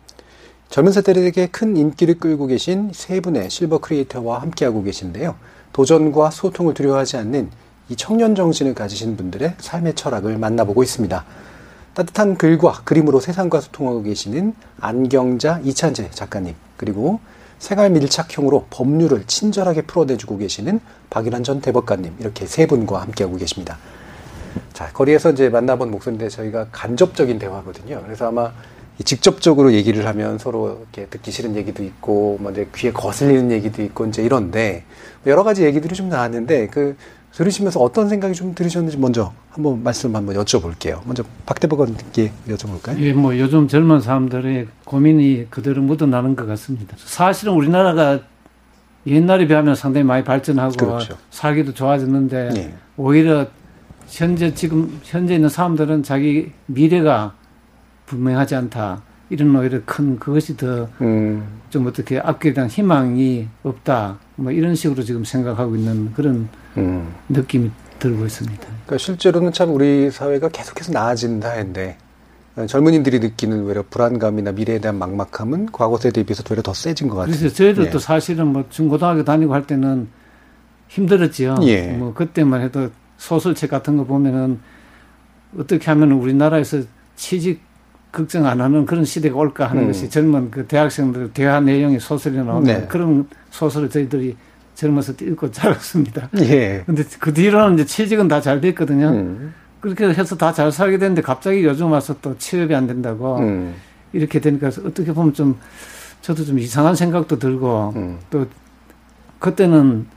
[0.69, 5.35] 젊은 세대들에게 큰 인기를 끌고 계신 세 분의 실버 크리에이터와 함께하고 계신데요.
[5.73, 7.49] 도전과 소통을 두려워하지 않는
[7.89, 11.25] 이 청년 정신을 가지신 분들의 삶의 철학을 만나보고 있습니다.
[11.93, 17.19] 따뜻한 글과 그림으로 세상과 소통하고 계시는 안경자 이찬재 작가님, 그리고
[17.59, 20.79] 생활 밀착형으로 법률을 친절하게 풀어내주고 계시는
[21.09, 23.77] 박일환 전 대법관님, 이렇게 세 분과 함께하고 계십니다.
[24.73, 28.01] 자, 거리에서 이제 만나본 목소리인데 저희가 간접적인 대화거든요.
[28.03, 28.51] 그래서 아마
[29.03, 34.05] 직접적으로 얘기를 하면 서로 이렇게 듣기 싫은 얘기도 있고, 뭐 이제 귀에 거슬리는 얘기도 있고,
[34.05, 34.83] 이제 이런데,
[35.25, 36.95] 여러 가지 얘기들이 좀 나왔는데, 그
[37.35, 41.01] 들으시면서 어떤 생각이 좀 들으셨는지 먼저 한번 말씀 한번 여쭤볼게요.
[41.05, 42.97] 먼저 박 대법관께 여쭤볼까요?
[42.99, 46.95] 예, 뭐 요즘 젊은 사람들의 고민이 그대로 묻어나는 것 같습니다.
[46.97, 48.21] 사실은 우리나라가
[49.05, 51.17] 옛날에 비하면 상당히 많이 발전하고 그렇죠.
[51.29, 52.73] 살기도 좋아졌는데 네.
[52.95, 53.47] 오히려
[54.07, 57.35] 현재 지금 현재 있는 사람들은 자기 미래가
[58.05, 59.01] 분명하지 않다.
[59.29, 61.47] 이런 오히려 큰 그것이 더좀 음.
[61.85, 64.19] 어떻게 앞길에 대한 희망이 없다.
[64.37, 66.47] 뭐 이런 식으로 지금 생각하고 있는 그런
[66.77, 67.13] 음.
[67.29, 68.61] 느낌이 들고 있습니다.
[68.61, 71.97] 그러니까 실제로는 참 우리 사회가 계속해서 나아진다 했는데
[72.67, 77.35] 젊은이들이 느끼는 외려 불안감이나 미래에 대한 막막함은 과거 세대에 비해서 오히려 더 세진 것 같아요.
[77.35, 77.99] 그래서 저희들도 예.
[77.99, 80.07] 사실은 뭐 중고등학교 다니고 할 때는
[80.87, 81.57] 힘들었지요.
[81.63, 81.87] 예.
[81.91, 84.59] 뭐 그때만 해도 소설책 같은 거 보면은
[85.57, 86.81] 어떻게 하면 우리나라에서
[87.15, 87.61] 취직
[88.11, 89.87] 걱정 안 하는 그런 시대가 올까 하는 음.
[89.87, 92.87] 것이 젊은 그 대학생들 대화 내용이 소설에 나오는 네.
[92.87, 94.37] 그런 소설을 저희들이
[94.75, 96.29] 젊어서 읽고 자랐습니다.
[96.39, 96.83] 예.
[96.85, 99.07] 근데 그 뒤로는 이제 취직은 다 잘 됐거든요.
[99.09, 99.53] 음.
[99.79, 103.73] 그렇게 해서 다 잘 살게 됐는데 갑자기 요즘 와서 또 취업이 안 된다고 음.
[104.13, 105.57] 이렇게 되니까 어떻게 보면 좀
[106.21, 108.17] 저도 좀 이상한 생각도 들고 음.
[108.29, 108.45] 또
[109.39, 110.07] 그때는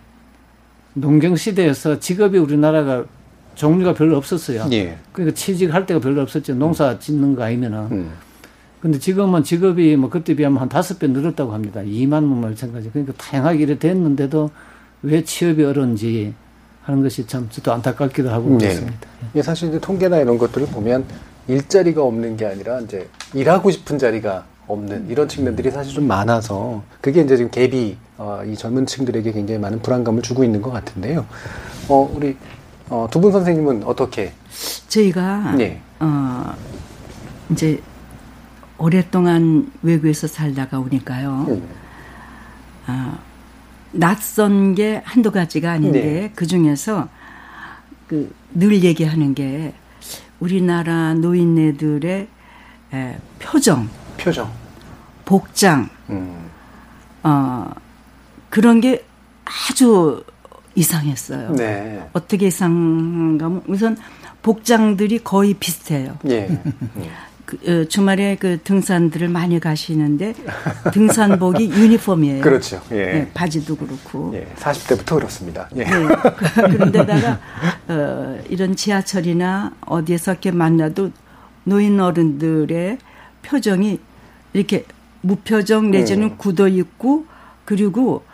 [0.94, 3.04] 농경 시대에서 직업이 우리나라가
[3.54, 4.66] 종류가 별로 없었어요.
[4.72, 4.98] 예.
[5.12, 6.54] 그러니까 취직할 때가 별로 없었죠.
[6.54, 6.98] 농사 음.
[6.98, 8.11] 짓는 거 아니면은.
[8.79, 8.83] 음.
[8.83, 11.81] 근데 지금은 직업이 뭐 그때 비하면 한 다섯 배 늘었다고 합니다.
[11.81, 12.91] 2만 원 마찬가지.
[12.91, 14.51] 그러니까 다양하게 이래 됐는데도
[15.03, 16.35] 왜 취업이 어려운지
[16.85, 18.59] 하는 것이 참 저도 안타깝기도 하고 네.
[18.68, 19.09] 그렇습니다.
[19.35, 21.05] 예, 사실 이제 통계나 이런 것들을 보면
[21.49, 27.22] 일자리가 없는 게 아니라 이제 일하고 싶은 자리가 없는 이런 측면들이 사실 좀 많아서 그게
[27.22, 31.24] 이제 지금 갭이 어, 이 젊은 층들에게 굉장히 많은 불안감을 주고 있는 것 같은데요.
[31.89, 32.37] 어, 우리
[32.91, 34.33] 어, 두 분 선생님은 어떻게?
[34.89, 35.81] 저희가 네.
[36.01, 36.53] 어,
[37.51, 37.81] 이제
[38.79, 41.47] 오랫동안 외국에서 살다가 오니까요.
[41.49, 41.68] 음.
[42.87, 43.18] 어,
[43.93, 46.33] 낯선 게 한두 가지가 아닌데 네.
[46.35, 47.09] 그 중에서
[48.07, 49.74] 그 늘 얘기하는 게
[50.41, 52.29] 우리나라 노인네들의
[52.95, 54.51] 에, 표정, 표정,
[55.24, 56.49] 복장, 음.
[57.22, 57.70] 어
[58.49, 59.05] 그런 게
[59.45, 60.24] 아주
[60.74, 61.53] 이상했어요.
[61.55, 62.09] 네.
[62.12, 63.97] 어떻게 이상한가 하면 우선
[64.43, 66.16] 복장들이 거의 비슷해요.
[66.29, 66.62] 예.
[67.49, 70.34] 그, 어, 주말에 그 등산들을 많이 가시는데
[70.92, 72.42] 등산복이 유니폼이에요.
[72.42, 72.78] 그렇죠.
[72.90, 72.96] 예.
[72.96, 74.32] 네, 바지도 그렇고.
[74.34, 74.46] 예.
[74.55, 75.66] 40대부터 그렇습니다.
[75.74, 75.84] 예.
[75.84, 75.90] 네.
[76.55, 77.40] 그런데다가
[77.88, 81.11] 어, 이런 지하철이나 어디에서 이렇게 만나도
[81.64, 82.99] 노인 어른들의
[83.40, 83.99] 표정이
[84.53, 84.84] 이렇게
[85.22, 86.36] 무표정 내지는 음.
[86.36, 87.24] 굳어 있고
[87.64, 88.24] 그리고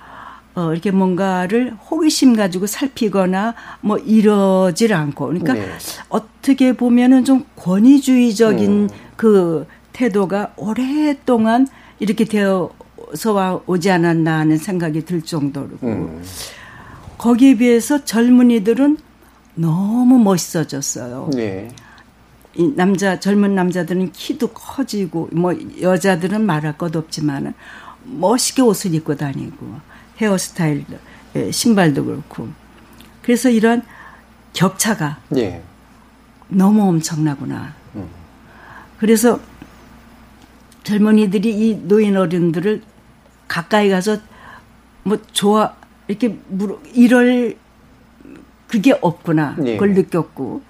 [0.57, 5.27] 어, 이렇게 뭔가를 호기심 가지고 살피거나 뭐 이러질 않고.
[5.27, 5.69] 그러니까 네.
[6.09, 8.89] 어떻게 보면은 좀 권위주의적인 음.
[9.17, 11.67] 그 태도가 오랫동안
[11.99, 15.71] 이렇게 되어서 오지 않았나 하는 생각이 들 정도로.
[15.83, 16.23] 음.
[17.19, 18.99] 거기에 비해서 젊은이들은
[19.55, 21.31] 너무 멋있어졌어요.
[21.35, 21.71] 네.
[22.57, 27.55] 이 남자 젊은 남자들은 키도 커지고 뭐 여자들은 말할 것 없지만은
[28.05, 29.81] 멋있게 옷을 입고 다니고
[30.19, 30.85] 헤어스타일,
[31.35, 32.49] 예, 신발도 그렇고
[33.23, 33.83] 그래서 이런
[34.53, 35.63] 격차가 예.
[36.49, 37.75] 너무 엄청나구나.
[39.05, 39.07] 음.
[39.07, 39.39] 그래서
[40.83, 42.81] 젊은이들이 이 노인 어른들을
[43.47, 44.17] 가까이 가서
[45.03, 45.75] 뭐 좋아
[46.09, 47.55] 이렇게 물어 이럴
[48.67, 49.75] 그게 없구나 예.
[49.75, 50.63] 그걸 느꼈고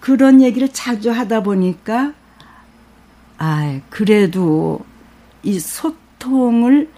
[0.00, 2.12] 그런 얘기를 자주 하다 보니까
[3.38, 4.80] 아 그래도
[5.44, 6.90] 이 소통을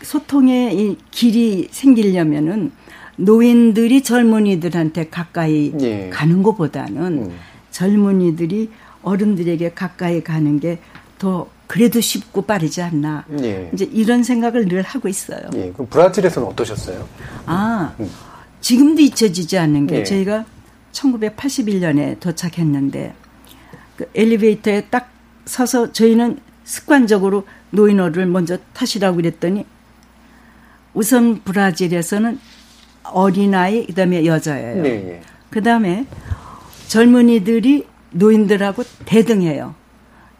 [0.00, 2.72] 소통의 이 길이 생기려면은
[3.16, 6.08] 노인들이 젊은이들한테 가까이 예.
[6.10, 7.34] 가는 것보다는
[7.76, 8.70] 젊은이들이
[9.06, 10.78] 어른들에게 가까이 가는 게
[11.18, 13.24] 더 그래도 쉽고 빠르지 않나.
[13.40, 13.70] 예.
[13.72, 15.40] 이제 이런 생각을 늘 하고 있어요.
[15.54, 15.72] 예.
[15.72, 17.08] 그럼 브라질에서는 어떠셨어요?
[17.46, 17.94] 아,
[18.60, 20.04] 지금도 잊혀지지 않는 게 예.
[20.04, 20.44] 저희가
[20.92, 23.14] 1981년에 도착했는데
[23.96, 25.10] 그 엘리베이터에 딱
[25.46, 29.64] 서서 저희는 습관적으로 노인어를 먼저 타시라고 그랬더니
[30.94, 32.38] 우선 브라질에서는
[33.04, 34.82] 어린아이 그다음에 여자예요.
[34.82, 35.22] 네, 예.
[35.50, 36.06] 그다음에
[36.88, 37.86] 젊은이들이
[38.16, 39.74] 노인들하고 대등해요.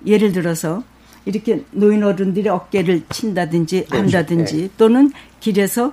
[0.05, 0.83] 예를 들어서
[1.25, 4.69] 이렇게 노인 어른들이 어깨를 친다든지 네, 한다든지 네.
[4.77, 5.11] 또는
[5.41, 5.93] 길에서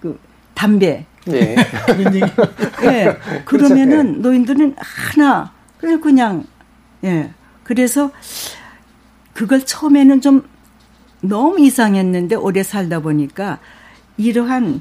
[0.00, 0.18] 그
[0.54, 1.56] 담배 네.
[2.84, 3.16] 예.
[3.44, 6.44] 그러면은 노인들은 하나 그냥 그냥
[7.04, 7.30] 예.
[7.62, 8.10] 그래서
[9.32, 10.42] 그걸 처음에는 좀
[11.20, 13.58] 너무 이상했는데 오래 살다 보니까
[14.16, 14.80] 이러한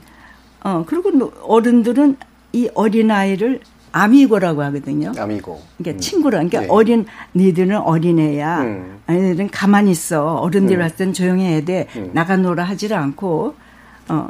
[0.63, 2.17] 어 그리고 노- 어른들은
[2.53, 3.61] 이 어린 아이를
[3.95, 5.13] amigo라고 하거든요.
[5.17, 5.61] Amigo.
[5.77, 6.39] 그러니까 친구라.
[6.39, 6.67] 그러니까 네.
[6.67, 8.61] 어린 니들은 어린애야.
[8.61, 8.99] 음.
[9.07, 10.35] 아이들은 가만히 있어.
[10.35, 10.79] 어른들 음.
[10.79, 11.87] 봤을 땐 조용히 해야 돼.
[11.95, 12.11] 음.
[12.13, 13.55] 나가 놀아 하질 않고
[14.09, 14.29] 어.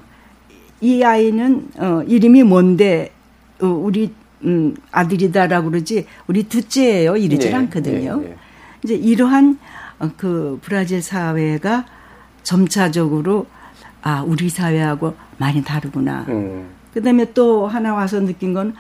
[0.81, 3.11] 이 아이는 어 이름이 뭔데
[3.59, 4.13] 어, 우리
[4.43, 8.17] 음 아들이다라고 그러지 우리 둘째예요 이러질 네, 않거든요.
[8.17, 8.35] 네, 네.
[8.83, 9.57] 이제 이러한
[9.97, 11.85] 어, 그 브라질 사회가
[12.43, 13.47] 점차적으로
[14.03, 16.25] 아 우리 사회하고 많이 다르구나.
[16.27, 16.69] 음.
[16.93, 18.75] 그다음에 또 하나 와서 느낀 건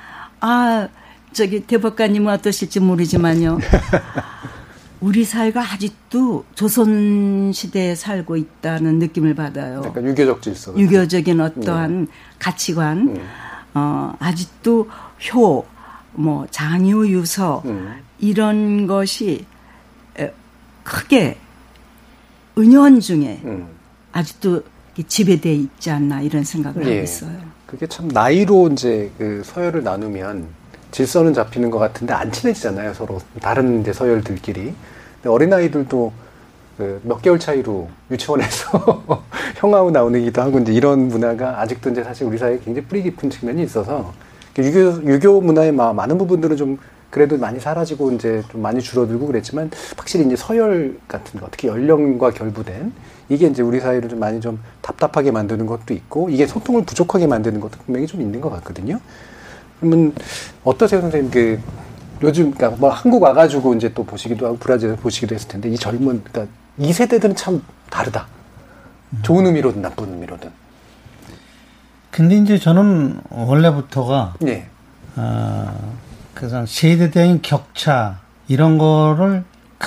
[0.45, 0.89] 아
[1.33, 3.57] 저기 대법관님은 어떠실지 모르지만요.
[5.01, 9.81] 우리 사회가 아직도 조선 시대에 살고 있다는 느낌을 받아요.
[9.83, 10.77] 약간 유교적 질서.
[10.77, 13.27] 유교적인 어떠한 가치관, 음.
[13.73, 14.87] 어, 아직도
[15.33, 15.65] 효,
[16.13, 17.95] 뭐 장유 유서 음.
[18.19, 19.45] 이런 것이
[20.19, 20.31] 에,
[20.83, 21.37] 크게
[22.57, 23.67] 은연 중에 음.
[24.11, 24.63] 아직도
[24.95, 26.91] 이렇게 지배돼 있지 않나 이런 생각을 예.
[26.91, 27.54] 하고 있어요.
[27.65, 30.47] 그게 참 나이로 이제 그 서열을 나누면
[30.91, 34.61] 질서는 잡히는 것 같은데 안 친해지잖아요 서로 다른 이제 서열들끼리.
[34.63, 36.11] 근데 어린 아이들도
[36.77, 39.03] 그 몇 개월 차이로 유치원에서
[39.55, 43.63] 형하고 나오기도 하고 이제 이런 문화가 아직도 이제 사실 우리 사회에 굉장히 뿌리 깊은 측면이
[43.63, 44.13] 있어서
[44.57, 46.77] 유교 유교 문화의 마- 많은 부분들은 좀
[47.09, 52.31] 그래도 많이 사라지고 이제 좀 많이 줄어들고 그랬지만 확실히 이제 서열 같은 거 특히 연령과
[52.31, 52.91] 결부된
[53.29, 57.59] 이게 이제 우리 사회를 좀 많이 좀 답답하게 만드는 것도 있고 이게 소통을 부족하게 만드는
[57.59, 58.99] 것도 분명히 좀 있는 것 같거든요.
[59.79, 60.13] 그러면
[60.63, 61.31] 어떠세요, 선생님?
[61.31, 61.59] 그
[62.21, 66.23] 요즘 그러니까 뭐 한국 와가지고 이제 또 보시기도 하고 브라질에서 보시기도 했을 텐데 이 젊은
[66.23, 68.27] 그러니까 이 세대들은 참 다르다.
[69.21, 70.49] 좋은 의미로든 나쁜 의미로든.
[72.11, 74.67] 근데 이제 저는 원래부터가 예.
[75.15, 75.73] 아,
[76.33, 79.43] 그래서 세대적인 격차 이런 거를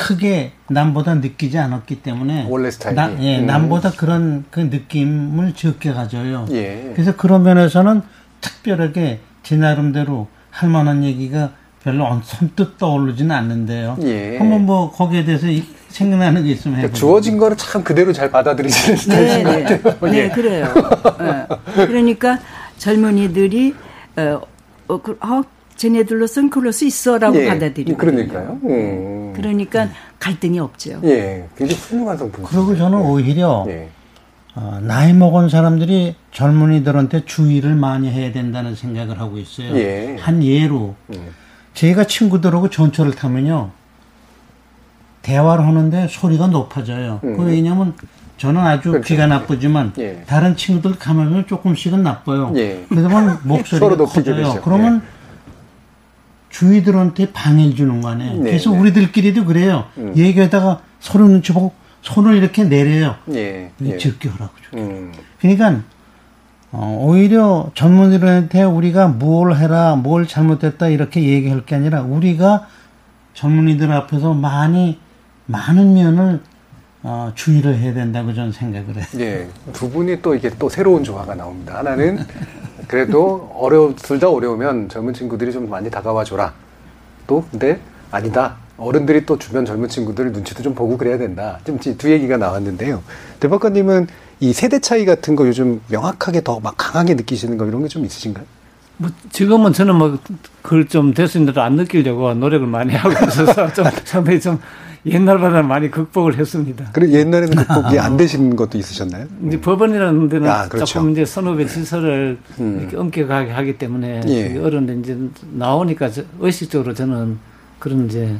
[0.08, 2.94] 크게 남보다 느끼지 않았기 때문에 원래 스타일이.
[2.94, 3.46] 나, 예, 음.
[3.46, 6.46] 남보다 그런 그 느낌을 적게 가져요.
[6.52, 6.92] 예.
[6.94, 8.02] 그래서 그런 면에서는
[8.40, 11.50] 특별하게 제 나름대로 할 만한 얘기가
[11.82, 13.96] 별로 언- 선뜻 떠오르지는 않는데요.
[14.02, 14.38] 예.
[14.38, 17.00] 한번 뭐 거기에 대해서 이- 생각나는 게 있으면 그러니까 해보죠.
[17.00, 20.10] 주어진 거를 참 그대로 잘 받아들이시는 스타일이신 것 네, 같아요.
[20.12, 20.28] 네, 예.
[20.28, 20.72] 그래요.
[21.22, 21.86] 예.
[21.86, 22.38] 그러니까
[22.76, 23.74] 젊은이들이
[24.16, 24.40] 어,
[24.88, 25.42] 어, 그, 어
[25.78, 27.48] 쟤네들로선 그럴 수 있어라고 예.
[27.48, 28.58] 받아들이고 그러니까요.
[28.64, 29.32] 음.
[29.34, 31.00] 그러니까 갈등이 없죠.
[31.04, 31.48] 예.
[31.56, 32.44] 굉장히 훌륭한 성품.
[32.44, 33.88] 그리고 저는 오히려 예.
[34.56, 39.74] 어, 나이 먹은 사람들이 젊은이들한테 주의를 많이 해야 된다는 생각을 하고 있어요.
[39.76, 40.16] 예.
[40.18, 41.28] 한 예로 음.
[41.74, 43.70] 제가 친구들하고 전철을 타면요
[45.22, 47.20] 대화를 하는데 소리가 높아져요.
[47.22, 47.36] 음.
[47.36, 47.94] 그 왜냐하면
[48.36, 49.06] 저는 아주 그렇죠.
[49.06, 50.24] 귀가 나쁘지만 예.
[50.26, 52.52] 다른 친구들 가면 조금씩은 나빠요.
[52.56, 52.84] 예.
[52.90, 54.60] 그러면 목소리가 커져요.
[54.64, 55.02] 그러면
[56.50, 58.34] 주위들한테 방해를 주는 거 아니에요.
[58.34, 58.78] 네, 그래서 네.
[58.78, 59.84] 우리들끼리도 그래요.
[59.98, 60.14] 음.
[60.16, 61.72] 얘기하다가 서로 눈치 보고
[62.02, 63.16] 손을 이렇게 내려요.
[63.32, 63.70] 예.
[63.80, 63.98] 이 예.
[63.98, 64.52] 적게 하라고.
[64.74, 65.12] 음.
[65.40, 65.80] 그러니까
[66.70, 72.66] 어, 오히려 젊은이들한테 우리가 뭘 해라, 뭘 잘못했다 이렇게 얘기할 게 아니라 우리가
[73.34, 74.98] 젊은이들 앞에서 많이
[75.46, 76.40] 많은 면을
[77.02, 79.06] 어, 주의를 해야 된다고 저는 생각을 해요.
[79.18, 79.48] 예.
[79.72, 81.78] 두 분이 또 이게 또 새로운 조화가 나옵니다.
[81.78, 82.18] 하나는
[82.88, 86.52] 그래도 어려 둘 다 어려우면 젊은 친구들이 좀 많이 다가와 줘라.
[87.26, 87.80] 또 근데
[88.10, 88.56] 아니다.
[88.78, 91.58] 어른들이 또 주변 젊은 친구들 눈치도 좀 보고 그래야 된다.
[91.64, 93.02] 좀두 얘기가 나왔는데요.
[93.40, 94.06] 대법관님은
[94.40, 98.04] 이 세대 차이 같은 거 요즘 명확하게 더 막 강하게 느끼시는 거 이런 게 좀
[98.04, 98.44] 있으신가요?
[98.96, 100.18] 뭐 지금은 저는 뭐
[100.62, 101.62] 그걸 좀 됐습니다.
[101.64, 104.58] 안 느끼려고 노력을 많이 하고 있어서 좀 상당히 좀
[105.06, 106.90] 옛날보다 많이 극복을 했습니다.
[106.92, 109.26] 그래 옛날에는 극복이 안 되신 것도 있으셨나요?
[109.46, 110.84] 이제 법원이라는 데는 아, 그렇죠.
[110.86, 112.78] 조금 이제 선후배 시설을 음.
[112.80, 114.58] 이렇게 엄격하게 하기 때문에 예.
[114.58, 115.16] 어른데 이제
[115.52, 117.38] 나오니까 저- 의식적으로 저는
[117.78, 118.36] 그런 이제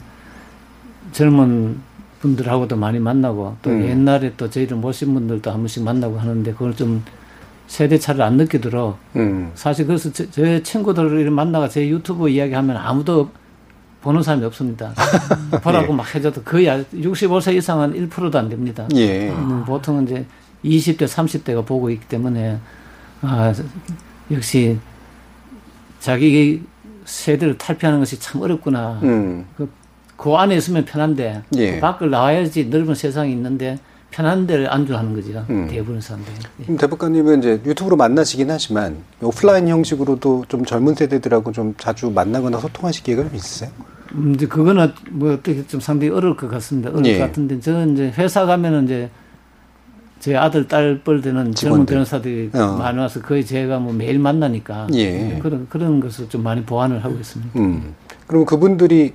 [1.12, 1.78] 젊은
[2.20, 3.84] 분들하고도 많이 만나고 또 음.
[3.84, 7.04] 옛날에 또 저희를 모신 분들도 한 번씩 만나고 하는데 그걸 좀
[7.68, 9.50] 세대 차를 안 느끼도록 음.
[9.54, 13.30] 사실 그래서 저, 제 친구들을 만나가 제 유튜브 이야기하면 아무도
[14.02, 14.92] 보는 사람이 없습니다.
[15.62, 15.96] 보라고 예.
[15.96, 18.86] 막 해줘도 거의 65세 이상은 1%도 안 됩니다.
[18.94, 19.30] 예.
[19.30, 20.24] 음, 보통은 이제
[20.64, 22.58] 20대, 30대가 보고 있기 때문에
[23.22, 23.52] 아,
[24.30, 24.78] 역시
[26.00, 26.62] 자기
[27.04, 29.00] 세대를 탈피하는 것이 참 어렵구나.
[29.02, 29.46] 음.
[29.56, 29.68] 그,
[30.16, 31.74] 그 안에 있으면 편한데 예.
[31.74, 33.78] 그 밖을 나와야지 넓은 세상이 있는데
[34.10, 35.44] 편한 데를 안주하는 거죠.
[35.50, 35.68] 음.
[35.68, 36.34] 대부분 사람들이.
[36.64, 43.04] 그럼 대법관님은 이제 유튜브로 만나시긴 하지만 오프라인 형식으로도 좀 젊은 세대들하고 좀 자주 만나거나 소통하실
[43.04, 43.70] 기회가 좀 있으세요?
[44.14, 46.88] 음, 이제 그거는 뭐 어떻게 좀 상당히 어려울 것 같습니다.
[46.90, 47.18] 어려울 예.
[47.18, 49.10] 것 같은데 저는 이제 회사 가면은 이제
[50.18, 51.86] 제 아들 딸뻘 되는 젊은.
[51.86, 52.76] 변호사들이 어.
[52.78, 55.38] 많이 와서 거의 제가 뭐 매일 만나니까 예.
[55.40, 57.58] 그런 그런 것을 좀 많이 보완을 하고 있습니다.
[57.60, 57.94] 음.
[58.26, 59.12] 그럼 그분들이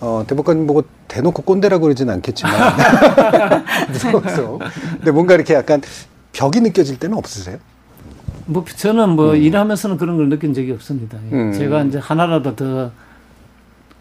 [0.00, 2.52] 어, 대법관님 보고 대놓고 꼰대라고 그러진 않겠지만
[3.90, 4.58] 무서워서
[4.96, 5.82] 근데 뭔가 이렇게 약간
[6.32, 7.58] 벽이 느껴질 때는 없으세요?
[8.46, 11.18] 뭐 저는 뭐 일하면서는 그런 걸 느낀 적이 없습니다.
[11.30, 11.34] 예.
[11.34, 11.52] 음.
[11.52, 12.90] 제가 이제 하나라도 더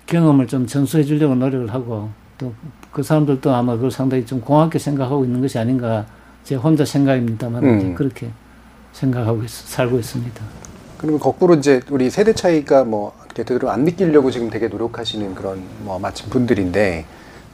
[0.05, 2.53] 경험을 좀 전수해 주려고 노력을 하고 또
[2.91, 6.05] 그 사람들도 아마 그걸 상당히 좀 공학게 생각하고 있는 것이 아닌가
[6.43, 7.95] 제 혼자 생각입니다만 음.
[7.95, 8.29] 그렇게
[8.93, 10.43] 생각하고 있, 살고 있습니다.
[10.97, 13.13] 그러면 거꾸로 이제 우리 세대 차이가 뭐
[13.43, 17.05] 그대로 안 느끼려고 지금 되게 노력하시는 그런 뭐 마침 분들인데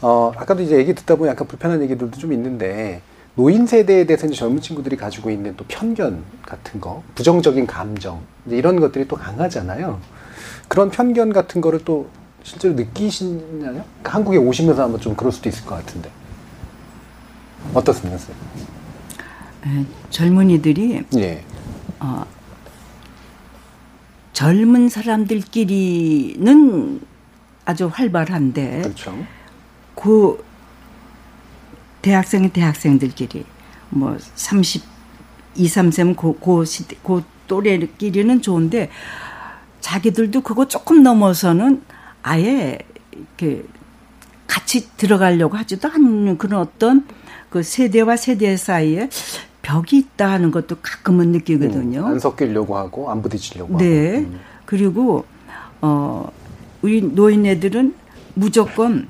[0.01, 3.01] 어 아까도 이제 얘기 듣다 보니 약간 불편한 얘기들도 좀 있는데
[3.35, 8.55] 노인 세대에 대해서 이제 젊은 친구들이 가지고 있는 또 편견 같은 거, 부정적인 감정 이제
[8.55, 9.99] 이런 것들이 또 강하잖아요.
[10.69, 12.07] 그런 편견 같은 거를 또
[12.43, 13.71] 실제로 느끼시나요?
[13.71, 16.09] 그러니까 한국에 오시면서 아마 좀 그럴 수도 있을 것 같은데
[17.73, 18.17] 어떻습니까?
[18.17, 18.45] 선생님?
[19.65, 21.43] 에, 젊은이들이 예.
[21.99, 22.25] 어,
[24.35, 27.01] 젊은 사람들끼리는
[27.63, 29.25] 아주 활발한데 그렇죠.
[29.95, 30.43] 그
[32.01, 33.45] 대학생의 대학생들끼리
[33.91, 34.83] 뭐 30,
[35.55, 38.89] 2, 3세면 그, 그, 시대, 그 또래끼리는 좋은데
[39.79, 41.81] 자기들도 그거 조금 넘어서는
[42.21, 42.79] 아예
[43.13, 43.63] 이렇게
[44.47, 47.07] 같이 들어가려고 하지도 않는 그런 어떤
[47.49, 49.07] 그 세대와 세대 사이에
[49.65, 52.01] 벽이 있다 하는 것도 가끔은 느끼거든요.
[52.01, 54.09] 음, 안 섞이려고 하고 안 부딪히려고 네.
[54.17, 54.19] 하고.
[54.27, 54.39] 음.
[54.65, 55.25] 그리고
[55.81, 56.29] 어
[56.83, 57.95] 우리 노인네들은
[58.35, 59.07] 무조건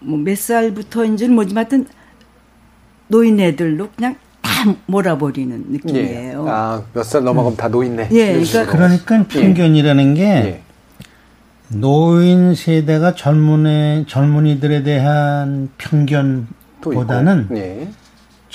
[0.00, 1.86] 뭐 몇 살부터인지는 뭐지만 하여튼
[3.08, 6.44] 노인네들로 그냥 다 몰아버리는 느낌이에요.
[6.46, 6.50] 예.
[6.50, 8.08] 아, 몇 살 넘어가면 다 노인네.
[8.12, 8.66] 예, 그러니까-.
[8.66, 10.62] 그러니까 편견이라는 게 예.
[11.68, 15.68] 노인 세대가 젊은이 젊은이들에 대한.
[15.76, 17.88] 편견보다는 예.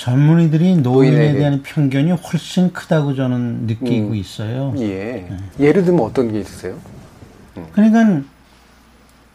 [0.00, 1.34] 젊은이들이 노인에.
[1.34, 4.14] 대한 편견이 훨씬 크다고 저는 느끼고 음.
[4.14, 4.72] 있어요.
[4.78, 5.28] 예.
[5.58, 6.74] 예를 들면 어떤 게 있으세요?
[7.72, 8.22] 그러니까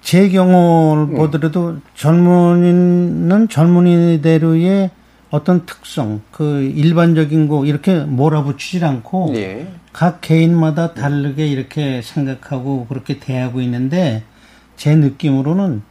[0.01, 1.15] 제 경우를 음.
[1.17, 4.89] 보더라도 젊은이는 젊은이대로의
[5.29, 9.67] 어떤 특성, 그 일반적인 거 이렇게 몰아붙이질 않고 예.
[9.93, 14.23] 각 개인마다 다르게 이렇게 생각하고 그렇게 대하고 있는데
[14.77, 15.83] 제 느낌으로는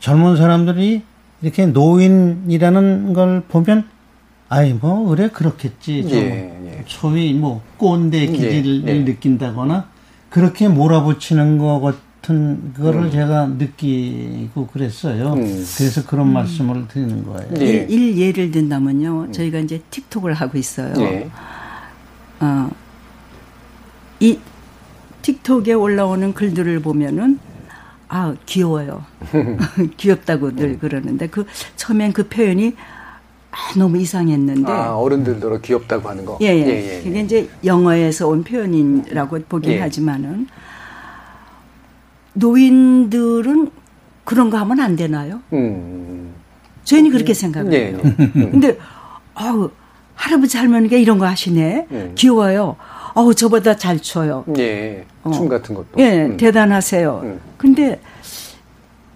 [0.00, 1.04] 젊은 사람들이
[1.42, 3.84] 이렇게 노인이라는 걸 보면
[4.48, 6.84] 아이 뭐 그래 그렇겠지 좀 예, 예.
[6.86, 9.04] 소위 뭐 꼰대 기질을 예, 예.
[9.04, 9.88] 느낀다거나
[10.30, 13.10] 그렇게 몰아붙이는 것 같은 거를 음.
[13.10, 15.32] 제가 느끼고 그랬어요.
[15.32, 15.64] 음.
[15.76, 17.48] 그래서 그런 말씀을 드리는 거예요.
[17.60, 17.64] 예.
[17.64, 19.32] 일, 일 예를 든다면요.
[19.32, 20.94] 저희가 이제 틱톡을 하고 있어요.
[20.98, 21.28] 예.
[22.40, 22.70] 어,
[24.20, 24.38] 이
[25.22, 27.38] 틱톡에 올라오는 글들을 보면은
[28.08, 29.04] 아 귀여워요.
[29.96, 30.56] 귀엽다고 음.
[30.56, 31.44] 늘 그러는데 그
[31.76, 32.74] 처음엔 그 표현이
[33.50, 36.38] 아, 너무 이상했는데 아, 어른들도 귀엽다고 하는 거.
[36.42, 36.66] 예, 예.
[36.66, 37.02] 예, 예.
[37.02, 39.80] 그게 이제 영어에서 온 표현이라고 보긴 예.
[39.80, 40.46] 하지만은
[42.34, 43.70] 노인들은
[44.24, 45.40] 그런 거 하면 안 되나요?
[45.52, 46.34] 음.
[46.84, 47.72] 저희는 그렇게 생각해요.
[47.72, 47.92] 예, 예.
[47.92, 48.50] 음.
[48.52, 48.78] 근데
[49.34, 49.70] 아우
[50.14, 51.86] 할아버지 할머니가 이런 거 하시네.
[51.90, 52.12] 음.
[52.14, 52.76] 귀여워요.
[53.16, 54.44] 어우 저보다 잘 춰요.
[54.58, 55.06] 예.
[55.24, 55.30] 어.
[55.30, 55.86] 춤 같은 것도.
[55.96, 56.36] 예, 음.
[56.36, 57.20] 대단하세요.
[57.24, 57.40] 음.
[57.56, 57.98] 근데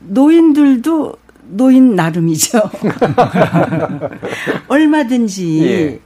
[0.01, 1.13] 노인들도
[1.51, 2.63] 노인 나름이죠.
[4.69, 6.01] 얼마든지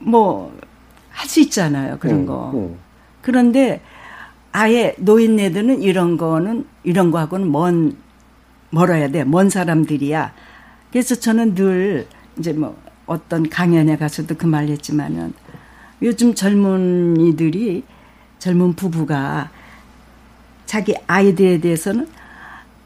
[0.00, 1.96] 뭐할 수 있잖아요.
[1.98, 2.50] 그런 음, 거.
[2.52, 2.76] 음.
[3.22, 3.80] 그런데
[4.52, 7.96] 아예 노인네들은 이런 거는 이런 거하고는 먼
[8.68, 9.24] 멀어야 돼.
[9.24, 10.34] 먼 사람들이야.
[10.90, 12.06] 그래서 저는 늘
[12.38, 12.76] 이제 뭐
[13.06, 15.32] 어떤 강연에 가서도 그 말 했지만은
[16.02, 17.84] 요즘 젊은이들이
[18.38, 19.50] 젊은 부부가
[20.66, 22.08] 자기 아이들에 대해서는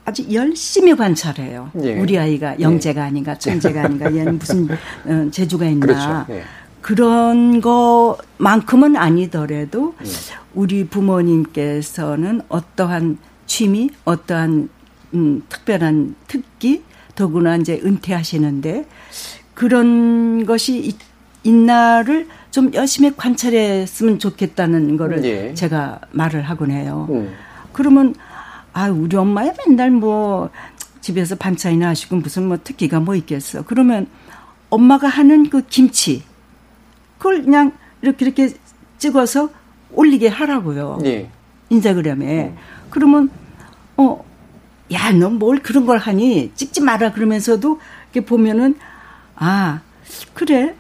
[0.05, 1.71] 아주 열심히 관찰해요.
[1.83, 1.99] 예.
[1.99, 4.69] 우리 아이가 영재가 아닌가, 천재가 아닌가, 얘는 무슨
[5.05, 5.87] 어, 재주가 있나.
[5.87, 6.27] 그렇죠.
[6.31, 6.45] 예.
[6.81, 9.95] 그런 것만큼은 아니더라도
[10.55, 14.69] 우리 부모님께서는 어떠한 취미, 어떠한
[15.15, 16.85] 음, 특별한 특기,
[17.17, 18.87] 더구나 이제 은퇴하시는데
[19.55, 20.97] 그런 것이 있,
[21.43, 25.53] 있나를 좀 열심히 관찰했으면 좋겠다는 거를 예.
[25.53, 27.07] 제가 말을 하곤 해요.
[27.11, 27.35] 음.
[27.75, 28.15] 그러면
[28.73, 30.49] 아 우리 엄마야 맨날 뭐
[31.03, 33.61] 집에서 반찬이나 하시고 무슨 뭐 특기가 뭐 있겠어.
[33.67, 34.07] 그러면
[34.71, 36.23] 엄마가 하는 그 김치
[37.19, 38.55] 그걸 그냥 이렇게 이렇게
[38.97, 39.51] 찍어서
[39.93, 41.01] 올리게 하라고요.
[41.05, 41.29] 예.
[41.69, 42.55] 인스타그램에.
[42.89, 43.29] 그러면
[43.99, 44.25] 어,
[44.93, 46.53] 야, 너 뭘 그런 걸 하니?
[46.55, 47.81] 찍지 마라 그러면서도
[48.15, 48.77] 이렇게 보면은
[49.35, 49.81] 아,
[50.33, 50.75] 그래.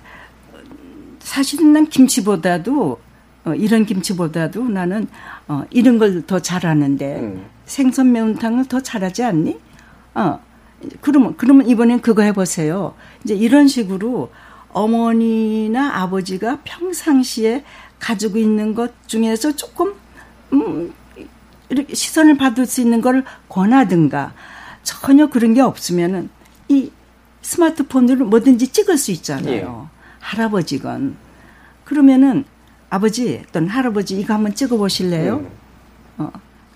[1.30, 3.00] 사실은 난 김치보다도
[3.46, 5.08] 어, 이런 김치보다도 나는
[5.48, 7.44] 어, 이런 걸 더 잘하는데 음.
[7.64, 9.58] 생선 매운탕을 더 잘하지 않니?
[10.14, 10.38] 어.
[11.00, 12.94] 그러면 그러면 이번엔 그거 해보세요.
[13.24, 14.30] 이제 이런 식으로
[14.68, 17.64] 어머니나 아버지가 평상시에
[17.98, 19.94] 가지고 있는 것 중에서 조금
[20.52, 20.92] 음,
[21.68, 24.32] 이렇게 시선을 받을 수 있는 걸 권하든가
[24.84, 26.28] 전혀 그런 게 없으면은
[26.68, 26.92] 이
[27.42, 29.88] 스마트폰으로 뭐든지 찍을 수 있잖아요.
[30.26, 31.16] 할아버지건
[31.84, 32.44] 그러면은
[32.90, 35.46] 아버지 또는 할아버지 이거 한번 찍어 보실래요?
[36.18, 36.30] 어,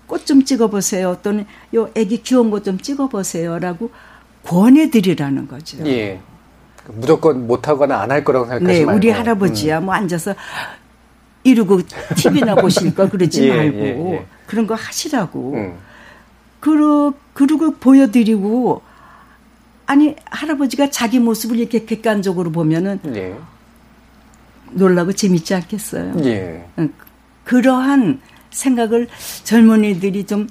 [0.07, 1.17] 꽃 좀 찍어 보세요.
[1.21, 1.45] 또는
[1.75, 3.91] 요 애기 귀여운 것 좀 찍어 보세요라고
[4.43, 5.77] 권해 드리라는 거죠.
[5.85, 6.19] 예.
[6.87, 8.97] 무조건 못하거나 안 할 거라고 생각하지 네, 말고.
[8.97, 10.33] 우리 할아버지야 뭐 앉아서
[11.43, 11.81] 이러고
[12.15, 14.25] TV나 보실 거 그러지 예, 말고 예, 예.
[14.47, 15.53] 그런 거 하시라고.
[15.55, 15.75] 음.
[16.59, 18.81] 그러, 그러고 보여드리고
[19.91, 23.35] 아니 할아버지가 자기 모습을 이렇게 객관적으로 보면은 예.
[24.71, 26.13] 놀라고 재밌지 않겠어요.
[26.23, 26.65] 예.
[26.79, 26.93] 응,
[27.43, 28.21] 그러한
[28.51, 29.09] 생각을
[29.43, 30.47] 젊은이들이 좀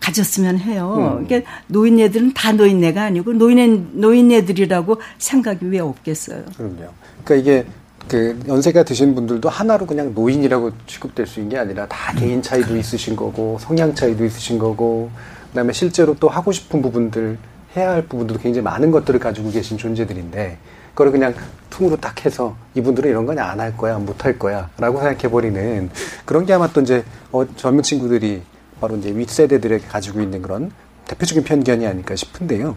[0.00, 1.18] 가졌으면 해요.
[1.20, 1.24] 음.
[1.24, 6.46] 그러니까 노인네들은 다 노인네가 아니고 노인네 노인네들이라고 생각이 왜 없겠어요.
[6.56, 6.90] 그럼요.
[7.22, 7.66] 그러니까 이게
[8.08, 12.76] 그 연세가 드신 분들도 하나로 그냥 노인이라고 취급될 수 있는 게 아니라 다 개인 차이도
[12.76, 15.12] 있으신 거고 성향 차이도 있으신 거고
[15.50, 17.38] 그다음에 실제로 또 하고 싶은 부분들
[17.76, 20.58] 해야 할 부분들도 굉장히 많은 것들을 가지고 계신 존재들인데
[20.94, 21.34] 그걸 그냥
[21.70, 25.90] 퉁으로 딱 해서 이분들은 이런 건 안 할 거야 못 할 거야 라고 생각해 버리는
[26.24, 28.42] 그런 게 아마 또 이제 어, 젊은 친구들이
[28.80, 30.70] 바로 이제 윗세대들에게 가지고 있는 그런
[31.06, 32.76] 대표적인 편견이 아닐까 싶은데요.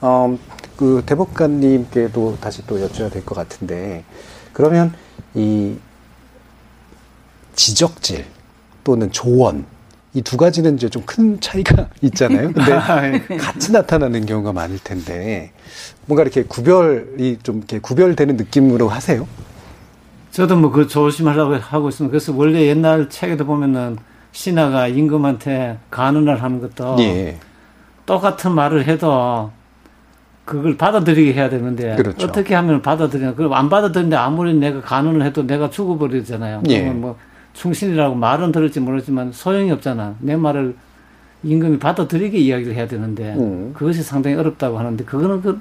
[0.00, 0.38] 어,
[0.76, 4.04] 그 대법관님께도 다시 또 여쭤야 될 것 같은데
[4.54, 4.94] 그러면
[5.34, 5.76] 이
[7.54, 8.24] 지적질
[8.82, 9.66] 또는 조언
[10.12, 12.52] 이 두 가지는 이제 좀 큰 차이가 있잖아요.
[12.52, 15.52] 근데 같이 나타나는 경우가 많을 텐데
[16.06, 19.26] 뭔가 이렇게 구별이 좀 이렇게 구별되는 느낌으로 하세요.
[20.32, 22.10] 저도 뭐 그 조심하려고 하고 있습니다.
[22.10, 23.96] 그래서 원래 옛날 책에도 보면은
[24.32, 27.36] 신하가 임금한테 간언을 하는 것도 예.
[28.06, 29.50] 똑같은 말을 해도
[30.44, 32.26] 그걸 받아들이게 해야 되는데 그렇죠.
[32.26, 33.34] 어떻게 하면 받아들이냐?
[33.34, 36.62] 그럼 안 받아들이는데 아무리 내가 간언을 해도 내가 죽어버리잖아요.
[36.68, 36.80] 예.
[36.80, 37.16] 그러면 뭐
[37.52, 40.16] 충신이라고 말은 들을지 모르지만 소용이 없잖아.
[40.20, 40.74] 내 말을
[41.42, 43.72] 임금이 받아들이게 이야기를 해야 되는데 음.
[43.74, 45.58] 그것이 상당히 어렵다고 하는데 그거는 그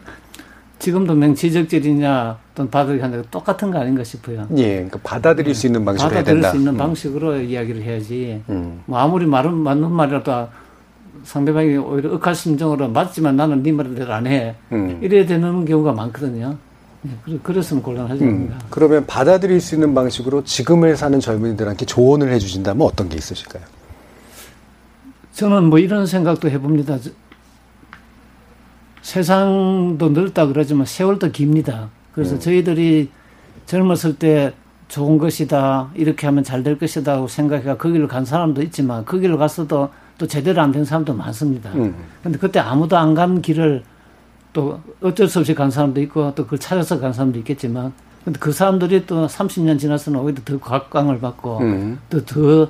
[0.79, 4.47] 지금도 맹지적질이냐 또는 게 똑같은 거 아닌가 싶어요.
[4.55, 6.43] 예, 그러니까 받아들일 수 있는 방식으로 해야 받아들일.
[6.43, 6.77] 수 있는 음.
[6.77, 8.41] 방식으로 이야기를 해야지.
[8.49, 8.81] 음.
[8.85, 10.47] 뭐 아무리 말은 맞는 말이라도
[11.23, 14.55] 상대방이 오히려 억하심정으로 맞지만 나는 네 말대로 안 해.
[14.71, 14.99] 음.
[15.01, 16.57] 이래야 되는 경우가 많거든요.
[17.05, 18.27] 예, 그래- 그랬으면 곤란하지 음.
[18.27, 18.57] 않는가.
[18.69, 23.63] 그러면 받아들일 수 있는 방식으로 지금을 사는 젊은이들한테 조언을 해주신다면 어떤 게 있으실까요?
[25.33, 26.99] 저는 뭐 이런 생각도 해봅니다.
[26.99, 27.11] 저-
[29.01, 31.89] 세상도 넓다 그러지만 세월도 깁니다.
[32.13, 32.39] 그래서 음.
[32.39, 33.09] 저희들이
[33.65, 34.53] 젊었을 때
[34.89, 39.19] 좋은 것이다, 이렇게 하면 잘 될 것이다 하고 생각해가 그 길을 간 사람도 있지만 그
[39.19, 41.71] 길을 갔어도 또 제대로 안 된 사람도 많습니다.
[41.75, 41.95] 음.
[42.23, 43.83] 근데 그때 아무도 안 간 길을
[44.53, 47.93] 또 어쩔 수 없이 간 사람도 있고 또 그걸 찾아서 간 사람도 있겠지만
[48.23, 51.99] 근데 그 사람들이 또 30년 지나서는 오히려 더 각광을 받고 음.
[52.09, 52.69] 또더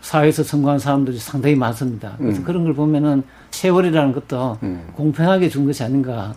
[0.00, 2.14] 사회에서 성공한 사람들이 상당히 많습니다.
[2.18, 2.44] 그래서 음.
[2.44, 3.22] 그런 걸 보면은
[3.52, 4.86] 세월이라는 것도 음.
[4.94, 6.34] 공평하게 준 것이 아닌가.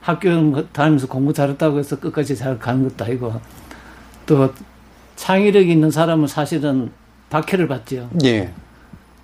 [0.00, 0.30] 학교
[0.72, 3.34] 다니면서 공부 잘했다고 해서 끝까지 잘 가는 것도 아니고
[4.26, 4.52] 또
[5.16, 6.90] 창의력이 있는 사람은 사실은
[7.28, 8.08] 박해를 받죠.
[8.24, 8.52] 예.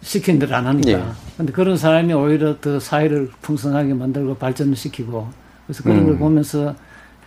[0.06, 0.90] 시킨 대로 안 하니까.
[0.90, 1.02] 예.
[1.36, 5.28] 근데 그런 사람이 오히려 더 사회를 풍성하게 만들고 발전을 시키고
[5.66, 6.06] 그래서 그런 음.
[6.06, 6.76] 걸 보면서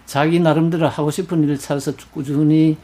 [0.06, 2.78] 자기 나름대로 하고 싶은 일을 찾아서 꾸준히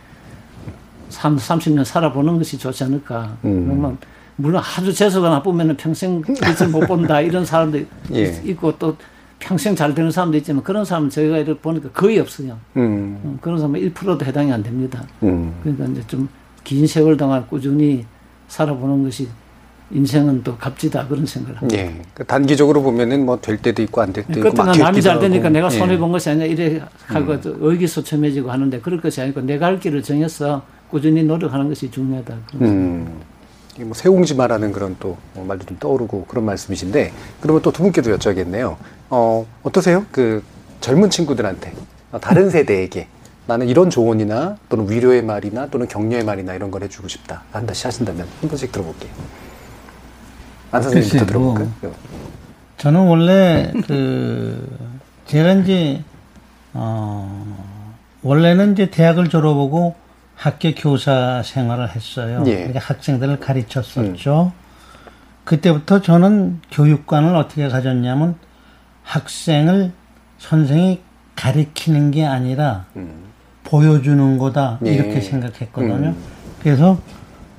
[1.09, 3.37] 3, 30년 살아보는 것이 좋지 않을까.
[3.45, 3.65] 음.
[3.65, 3.97] 그러면
[4.35, 7.79] 물론 아주 재수가 나쁘면 평생 빛을 못 본다 이런 사람도
[8.13, 8.41] 예.
[8.43, 8.97] 있고 또
[9.39, 12.57] 평생 잘 되는 사람도 있지만 그런 사람은 저희가 이렇게 보니까 거의 없어요.
[12.75, 13.19] 음.
[13.23, 15.03] 음, 그런 사람은 1%도 해당이 안 됩니다.
[15.23, 15.53] 음.
[15.63, 16.27] 그러니까 이제 좀
[16.65, 18.05] 긴 세월 동안 꾸준히
[18.47, 19.29] 살아보는 것이
[19.91, 21.81] 인생은 또 값지다 그런 생각을 합니다.
[21.83, 22.01] 예.
[22.13, 25.19] 그 단기적으로 보면은 뭐 될 때도 있고 안 될 때도 있고 막힐 남이 잘.
[25.19, 25.77] 되니까 내가 예.
[25.77, 30.63] 손해 본 것이 아니라 이래 하고 의기소침해지고 하는데 그럴 것이 아니고 내가 할 길을 정해서
[30.89, 32.35] 꾸준히 노력하는 것이 중요하다.
[32.61, 33.21] 음.
[33.79, 37.11] 뭐 새옹지마라는 그런 또 어, 말도 좀 떠오르고 그런 말씀이신데
[37.41, 38.77] 그러면 또 두 분께도 여쭤야겠네요.
[39.09, 40.05] 어, 어떠세요?
[40.11, 40.41] 그
[40.81, 41.73] 젊은 친구들한테
[42.11, 43.07] 어, 다른 세대에게
[43.47, 47.43] 나는 이런 조언이나 또는 위로의 말이나 또는 격려의 말이나 이런 걸 해주고 싶다.
[47.51, 49.11] 한 다시 하신다면 한 번씩 들어볼게요.
[50.75, 51.25] 안 선생님부터.
[51.25, 51.71] 들어볼까요?
[52.77, 54.77] 저는 원래 그
[55.25, 56.01] 제가 이제
[56.73, 57.45] 어
[58.21, 59.95] 원래는 이제 대학을 졸업하고
[60.35, 62.43] 학교 교사 생활을 했어요.
[62.47, 62.55] 예.
[62.55, 64.51] 그러니까 학생들을 가르쳤었죠.
[65.45, 68.35] 그때부터 저는 교육관을 어떻게 가졌냐면
[69.03, 69.91] 학생을
[70.39, 71.01] 선생이
[71.35, 72.85] 가르치는 게 아니라
[73.63, 74.93] 보여주는 거다 예.
[74.95, 76.07] 이렇게 생각했거든요.
[76.09, 76.17] 음.
[76.61, 76.99] 그래서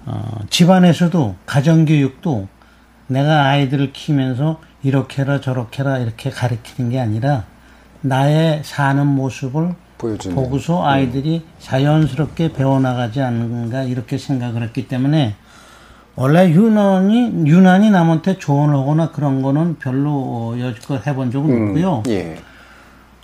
[0.04, 2.48] 어, 집안에서도 가정교육도
[3.08, 7.44] 내가 아이들을 키우면서 이렇게 해라 저렇게 해라 이렇게 가르치는 게 아니라
[8.00, 10.34] 나의 사는 모습을 보여주는.
[10.34, 15.34] 보고서 아이들이 자연스럽게 배워나가지 않는가 이렇게 생각을 했기 때문에
[16.14, 22.02] 원래 유난히 유난히 남한테 조언을 하거나 그런 거는 별로 어, 여지껏 해본 적은 음, 없고요.
[22.08, 22.38] 예.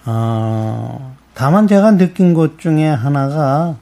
[0.04, 3.76] 어, 다만 제가 느낀 것 중에 하나가,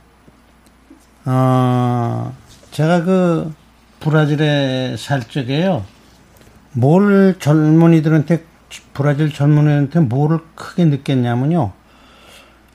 [1.24, 2.32] 어,
[2.70, 3.52] 제가 그
[4.00, 5.84] 브라질에 살 적에요.
[6.72, 8.44] 뭘 젊은이들한테,
[8.92, 11.72] 브라질 젊은이들한테 뭐를 크게 느꼈냐면요.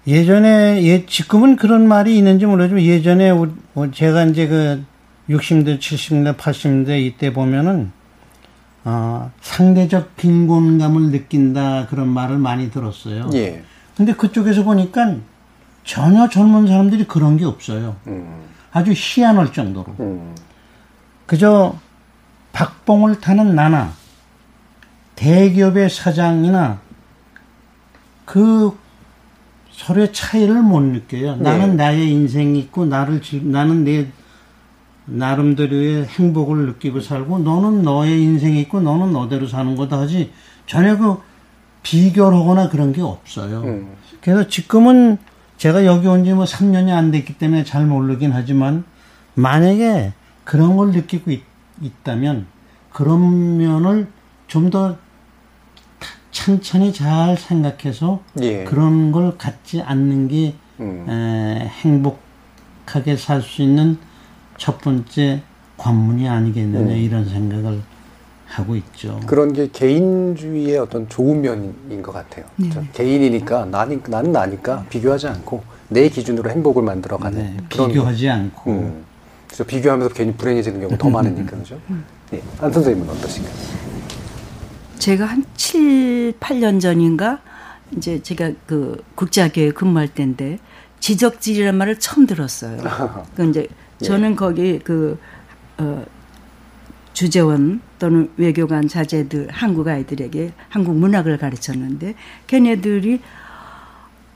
[0.08, 4.84] 예전에, 예, 지금은 그런 말이 있는지 모르지만 예전에 어, 제가 이제 그
[5.30, 7.92] 60대, 70대, 80대 이때 보면은
[8.84, 13.32] 어, 상대적 빈곤감을 느낀다 그런 말을 많이 들었어요.
[13.34, 13.64] 예.
[13.98, 15.16] 근데 그쪽에서 보니까
[15.84, 17.96] 전혀 젊은 사람들이 그런 게 없어요.
[18.06, 18.44] 음.
[18.72, 19.96] 아주 희한할 정도로.
[20.00, 20.36] 음.
[21.26, 21.76] 그저
[22.54, 23.94] 박봉을 타는 나나
[25.16, 26.80] 대기업의 사장이나
[28.26, 28.78] 그
[29.72, 31.36] 서로의 차이를 못 느껴요.
[31.36, 31.42] 네.
[31.44, 34.08] 나는 나의 인생이 있고 나를 즐- 나는 내
[35.06, 40.32] 나름대로의 행복을 느끼고 살고 너는 너의 인생이 있고 너는 너대로 사는 거다 하지
[40.66, 41.18] 전혀 그
[41.84, 43.62] 비교를 하거나 그런 게 없어요.
[43.62, 43.90] 음.
[44.22, 45.18] 그래서 지금은
[45.58, 48.84] 제가 여기 온 지 뭐 3년이 안 됐기 때문에 잘 모르긴 하지만
[49.36, 50.14] 만약에
[50.46, 51.44] 그런 걸 느끼고 있,
[52.04, 52.48] 다면
[52.94, 54.08] 그런 면을
[54.48, 54.96] 좀 더
[56.36, 58.66] 천천히 잘 생각해서 예.
[58.66, 61.06] 그런 걸 갖지 않는 게 음.
[61.10, 63.98] 에, 행복하게 살 수 있는
[64.58, 65.42] 첫 번째
[65.78, 66.98] 관문이 아니겠느냐 음.
[66.98, 67.82] 이런 생각을
[68.48, 69.20] 하고 있죠.
[69.26, 72.46] 그런 게 개인주의의 어떤 좋은 면인 것 같아요.
[72.58, 72.70] 네.
[72.70, 78.72] 저 개인이니까 나니, 나는 나니까 비교하지 않고 내 기준으로 행복을 만들어가는 네, 그런 비교하지 않고
[78.72, 79.06] 음.
[79.56, 81.80] 그래서 비교하면서 괜히 불행해지는 경우가 더 많으니까 그죠?
[82.34, 82.44] 예.
[82.60, 83.56] 안 선생님은 어떠신가요?
[85.00, 87.40] 제가 한 7, 8년 전인가
[87.96, 90.60] 이제 제가 그 국제학교에 근무할 때인데
[91.00, 92.78] 지적질이라는 말을 처음 들었어요.
[93.36, 93.68] 그 이제
[94.04, 95.18] 저는 거기 그
[95.78, 96.04] 어,
[97.14, 102.16] 주재원 또는 외교관 자제들 한국 아이들에게 한국 문학을 가르쳤는데
[102.48, 103.22] 걔네들이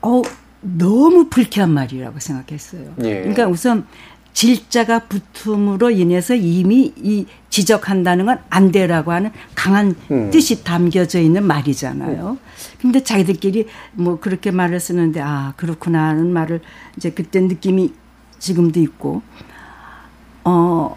[0.00, 0.22] 어
[0.62, 2.94] 너무 불쾌한 말이라고 생각했어요.
[3.02, 3.20] 예.
[3.20, 3.86] 그러니까 우선
[4.32, 10.30] 질자가 붙음으로 인해서 이미 이 지적한다는 건안 되라고 하는 강한 음.
[10.30, 12.38] 뜻이 담겨져 있는 말이잖아요.
[12.80, 16.60] 근데 자기들끼리 뭐 그렇게 말을 쓰는데 아 그렇구나 하는 말을
[16.96, 17.92] 이제 그때 느낌이
[18.38, 19.22] 지금도 있고
[20.44, 20.96] 어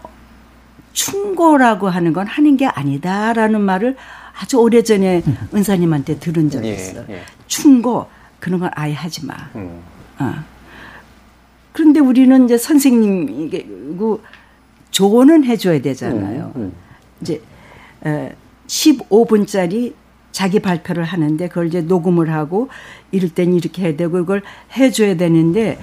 [0.92, 3.96] 충고라고 하는 건 하는 게 아니다라는 말을
[4.40, 5.22] 아주 오래전에
[5.52, 7.04] 은사님한테 들은 적이 예, 있어요.
[7.10, 7.22] 예.
[7.46, 8.08] 충고
[8.38, 9.34] 그런 건 아예 하지 마.
[9.56, 9.80] 음.
[10.18, 10.53] 어.
[11.74, 14.20] 그런데 우리는 이제 선생님이고
[14.92, 16.52] 조언은 해줘야 되잖아요.
[16.54, 16.72] 음,
[17.20, 17.42] 이제
[18.06, 18.32] 에,
[18.68, 19.92] 15분짜리
[20.30, 22.68] 자기 발표를 하는데 그걸 이제 녹음을 하고
[23.10, 24.42] 이럴 땐 이렇게 해야 되고 이걸
[24.76, 25.80] 해줘야 되는데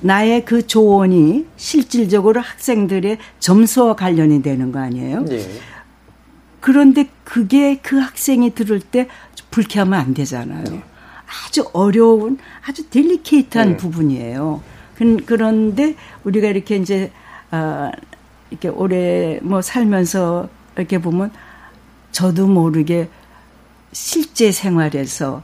[0.00, 5.24] 나의 그 조언이 실질적으로 학생들의 점수와 관련이 되는 거 아니에요?
[5.32, 5.44] 예.
[6.60, 9.08] 그런데 그게 그 학생이 들을 때
[9.50, 10.82] 불쾌하면 안 되잖아요.
[11.26, 13.76] 아주 어려운 아주 딜리케이트한 네.
[13.76, 14.62] 부분이에요.
[14.96, 17.10] 그- 그런데 우리가 이렇게 이제
[17.50, 17.90] 아
[18.50, 21.30] 이렇게 오래 뭐 살면서 이렇게 보면
[22.12, 23.08] 저도 모르게
[23.92, 25.42] 실제 생활에서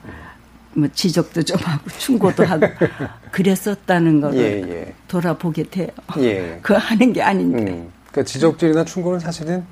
[0.75, 2.67] 뭐 지적도 좀 하고 충고도 하고
[3.33, 4.95] 그랬었다는 거를 예, 예.
[5.09, 5.89] 돌아보게 돼요.
[6.19, 6.59] 예.
[6.63, 7.73] 그 하는 게 아닌데.
[7.73, 7.91] 음.
[8.11, 9.65] 그러니까 지적질이나 충고는 사실은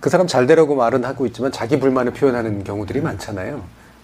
[0.00, 3.62] 그 사람 잘 되라고 말은 하고 있지만 자기 불만을 표현하는 경우들이 많잖아요.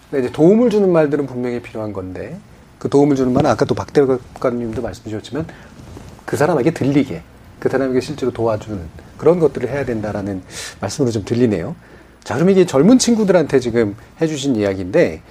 [0.09, 2.37] 근데 이제 도움을 주는 말들은 분명히 필요한 건데
[2.81, 5.45] 그 도움을 주는 말은 아까 또 박대관님도 말씀 주셨지만
[6.25, 7.21] 그 사람에게 들리게
[7.59, 8.79] 그 사람에게 실제로 도와주는
[9.17, 10.41] 그런 것들을 해야 된다라는
[10.79, 11.75] 말씀으로 좀 들리네요.
[12.23, 15.21] 자, 그럼 이게 젊은 친구들한테 지금 해주신 이야기인데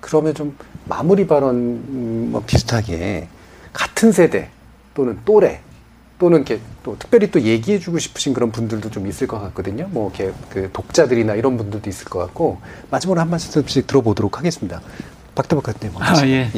[0.00, 3.28] 그러면 좀 마무리 발언 음, 뭐 비슷하게
[3.72, 4.50] 같은 세대
[4.92, 5.62] 또는 또래
[6.18, 9.88] 또는 이렇게 또 특별히 또 얘기해주고 싶으신 그런 분들도 좀 있을 것 같거든요.
[9.92, 14.82] 뭐 이렇게 그 독자들이나 이런 분들도 있을 것 같고 마지막으로 한 말씀씩 들어보도록 하겠습니다.
[15.34, 15.92] 박대박 같네요.
[15.98, 16.50] 아, 예.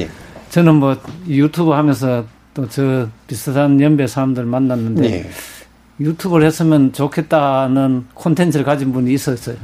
[0.54, 0.96] 저는 뭐
[1.26, 2.24] 유튜브 하면서
[2.54, 5.30] 또 저 비슷한 연배 사람들 만났는데 예.
[5.98, 9.56] 유튜브를 했으면 좋겠다는 콘텐츠를 가진 분이 있었어요.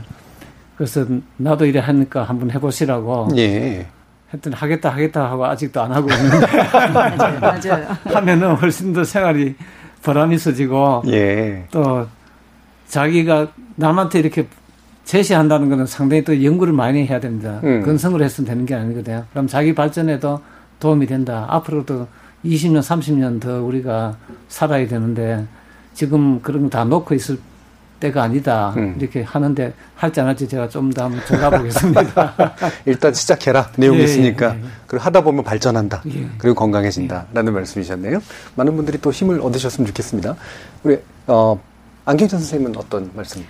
[0.76, 3.28] 그래서 나도 이래 하니까 한번 해보시라고.
[3.36, 3.86] 예.
[4.34, 6.47] 했더니 하겠다 하겠다 하고 아직도 안 하고 있는데
[6.93, 7.86] 맞아요, 맞아요.
[8.07, 9.55] 하면은 훨씬 더 생활이
[10.03, 11.66] 보람 있어지고 예.
[11.70, 12.09] 또
[12.88, 14.49] 자기가 남한테 이렇게
[15.05, 17.61] 제시한다는 것은 상당히 또 연구를 많이 해야 됩니다.
[17.62, 17.82] 음.
[17.82, 19.24] 근성으로 했으면 되는 게 아니거든요.
[19.30, 20.41] 그럼 자기 발전에도
[20.81, 21.47] 도움이 된다.
[21.49, 22.09] 앞으로도
[22.45, 24.16] 20년, 30년 더 우리가
[24.49, 25.47] 살아야 되는데
[25.95, 27.39] 지금 그런 거 다 놓고 있을
[28.01, 28.72] 때가 아니다.
[28.78, 28.97] 음.
[28.99, 32.35] 이렇게 하는데 할지 안 할지 제가 좀 더 한번 들어가 보겠습니다.
[32.87, 33.70] 일단 시작해라.
[33.76, 34.55] 내용이 예, 있으니까.
[34.55, 34.64] 예, 예.
[34.87, 36.03] 그리고 하다 보면 발전한다.
[36.14, 36.26] 예.
[36.39, 38.22] 그리고 건강해진다 라는 말씀이셨네요.
[38.57, 40.35] 많은 분들이 또 힘을 얻으셨으면 좋겠습니다.
[40.83, 41.61] 우리 어,
[42.07, 43.45] 안경찬 선생님은 어떤 말씀?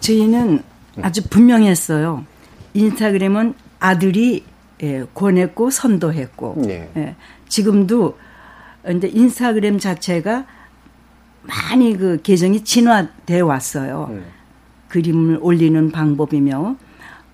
[0.00, 0.62] 저희는
[1.02, 2.24] 아주 분명했어요.
[2.72, 4.42] 인스타그램은 아들이
[4.82, 6.90] 예, 권했고 선도했고 예.
[6.96, 7.16] 예,
[7.48, 8.18] 지금도
[8.90, 10.44] 이제 인스타그램 자체가
[11.42, 14.08] 많이 그 계정이 진화돼 왔어요.
[14.10, 14.24] 음.
[14.88, 16.76] 그림을 올리는 방법이며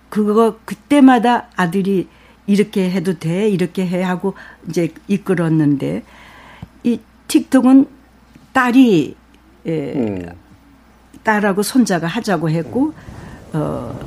[0.08, 2.08] 그거 그때마다 아들이
[2.46, 4.34] 이렇게 해도 돼 이렇게 해 하고
[4.68, 6.02] 이제 이끌었는데
[6.84, 7.86] 이 틱톡은
[8.52, 9.16] 딸이
[9.66, 10.28] 예, 음.
[11.22, 12.94] 딸하고 손자가 하자고 했고
[13.52, 13.98] 어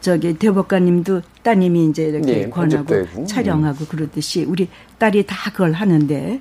[0.00, 3.26] 저기 대법관님도 따님이 이제 이렇게 예, 권하고.
[3.26, 4.68] 촬영하고 그러듯이 우리
[4.98, 6.40] 딸이 다 그걸 하는데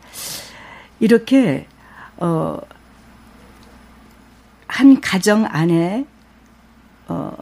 [0.99, 1.68] 이렇게
[2.18, 2.60] 어
[4.72, 6.06] 한 가정 안에
[7.10, 7.36] 어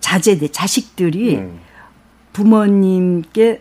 [0.00, 1.60] 자제들 자식들이 음.
[2.32, 3.60] 부모님께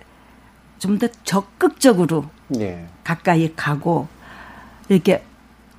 [0.80, 2.26] 좀 더 적극적으로
[2.58, 2.88] 예.
[3.04, 4.08] 가까이 가고
[4.90, 5.24] 이렇게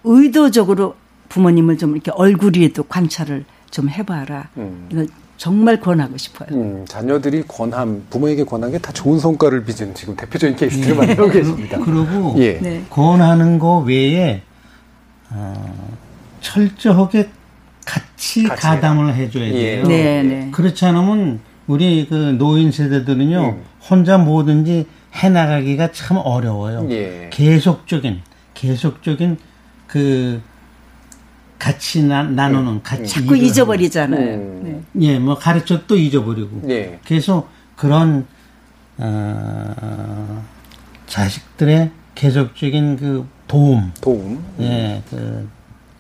[0.05, 0.95] 의도적으로
[1.31, 4.51] 부모님을 좀 이렇게 얼굴에도 관찰을 좀 해봐라.
[4.59, 4.89] 음.
[5.43, 6.49] 정말 권하고 싶어요.
[6.53, 11.81] 음, 자녀들이 권함, 부모에게 권한 게 다 좋은 성과를 빚은 지금 대표적인 케이스들을 만나고 계십니다.
[11.85, 12.61] 그리고 예.
[12.61, 12.85] 네.
[12.89, 14.43] 권하는 거 외에
[15.31, 15.89] 어,
[16.41, 17.29] 철저하게
[17.85, 19.51] 같이, 같이 가담을 해줘야 예.
[19.53, 19.87] 돼요.
[19.89, 20.51] 네, 네.
[20.53, 23.63] 그렇지 않으면 우리 그 노인 세대들은요 음.
[23.91, 26.87] 혼자 뭐든지 해나가기가 참 어려워요.
[26.91, 27.31] 예.
[27.33, 28.21] 계속적인
[28.55, 29.39] 계속적인
[29.89, 30.41] 그
[31.67, 34.35] 같이 나, 나누는 같이 자꾸 잊어버리잖아요.
[34.35, 34.83] 음.
[34.95, 35.07] 네.
[35.07, 36.69] 예, 뭐 가르쳐 또 잊어버리고.
[36.69, 36.99] 예.
[37.07, 37.47] 그래서
[37.77, 38.27] 그런
[38.99, 40.43] 어,
[41.07, 44.43] 자식들의 계속적인 그 도움, 도움.
[44.59, 45.49] 예, 그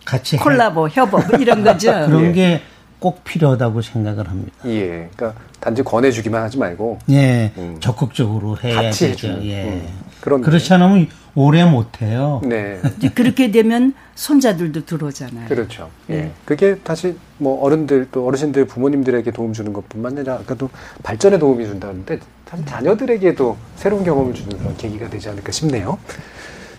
[0.05, 1.93] 같이 해- 콜라보, 협업 이런 거죠.
[2.07, 2.33] 그런 예.
[2.33, 2.63] 게
[3.03, 4.53] 꼭 필요하다고 생각을 합니다.
[4.65, 5.09] 예.
[5.17, 7.77] 그러니까 단지 권해주기만 하지 말고 예, 음.
[7.81, 9.27] 적극적으로 해야 같이 되죠.
[9.29, 9.45] 해주는.
[9.47, 9.65] 예.
[9.65, 9.89] 음.
[10.23, 12.40] 그런 그렇지 않으면 오래 못 해요.
[12.44, 12.81] 네.
[13.15, 15.49] 그렇게 되면 손자들도 들어오잖아요.
[15.49, 15.90] 그렇죠.
[16.11, 16.15] 예.
[16.15, 16.32] 네.
[16.44, 20.70] 그게 다시 뭐 어른들 또 어르신들 부모님들에게 도움 주는 것뿐만 아니라 아까도
[21.03, 25.99] 발전에 도움이 준다는데 사실 자녀들에게도 새로운 경험을 주는 그런 계기가 되지 않을까 싶네요.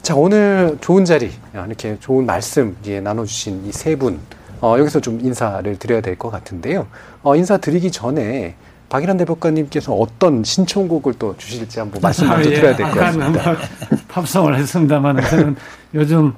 [0.01, 4.19] 자 오늘 좋은 자리 아, 이렇게 좋은 말씀 예, 나눠주신 이 세 분
[4.61, 6.87] 어, 여기서 좀 인사를 드려야 될 것 같은데요.
[7.23, 8.55] 어, 인사 드리기 전에
[8.93, 12.53] 박일환 대법관님께서 어떤 신청곡을 또 주실지 한번 말씀 먼저 예.
[12.53, 13.51] 드려야 될 것 같습니다.
[13.51, 13.57] 뭐
[14.07, 15.55] 팝송을 했습니다만 저는
[15.95, 16.31] 요즘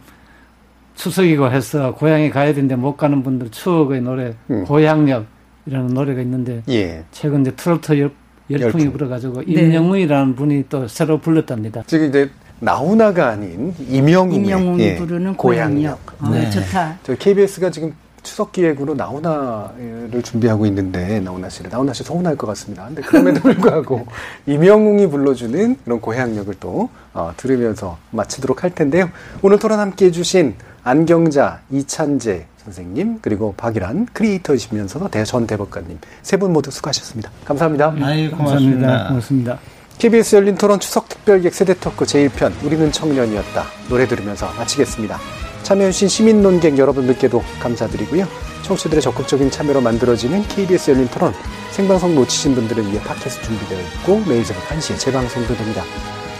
[0.96, 4.64] 추석이고 해서 고향에 가야 되는데 못 가는 분들 추억의 노래 음.
[4.64, 7.04] 고향역이라는 노래가 있는데 예.
[7.12, 8.12] 최근 이제 트로트 열,
[8.50, 8.92] 열풍이 열풍.
[8.94, 9.52] 불어가지고 네.
[9.52, 11.84] 임영웅이라는 분이 또 새로 불렀답니다.
[11.88, 12.30] 지금 이제
[12.62, 16.06] 나훈아가 아닌 임영웅의 임영웅이 예, 부르는 고향역.
[16.06, 16.22] 고향역.
[16.22, 16.50] 어, 네.
[16.52, 17.00] 좋다.
[17.04, 17.94] 저 KBS가 지금
[18.26, 22.86] 추석 기획으로 나훈아를 준비하고 있는데 나훈아 씨를 나훈아 씨 서운할 것 같습니다.
[22.88, 24.06] 근데 그럼에도 불구하고
[24.46, 29.10] 임영웅이 불러주는 그런 고향역을 또 어, 들으면서 마치도록 할 텐데요.
[29.42, 36.36] 오늘 토론 함께 해 주신 안경자 이찬재 선생님 그리고 박일환 크리에이터이시면서도 대- 전 대법관님 세
[36.38, 37.32] 분 모두 수고하셨습니다.
[37.46, 37.94] 감사합니다.
[38.02, 38.38] 아이 감사합니다.
[38.38, 39.08] 고맙습니다.
[39.08, 39.60] 고맙습니다.
[39.98, 45.18] KBS 열린 토론 추석 특별기획 세대 토크 제1편 우리는 청년이었다 노래 들으면서 마치겠습니다.
[45.66, 48.28] 참여해주신 시민 논객 여러분들께도 감사드리고요.
[48.62, 51.34] 청취들의 적극적인 참여로 만들어지는 KBS 열린 토론
[51.72, 55.84] 생방송 놓치신 분들을 위해 팟캐스트 준비되어 있고 매일 저녁 1시에 재방송도 됩니다.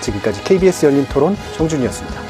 [0.02, 2.22] 지금까지 KBS 열린 토론 정준이었습니다.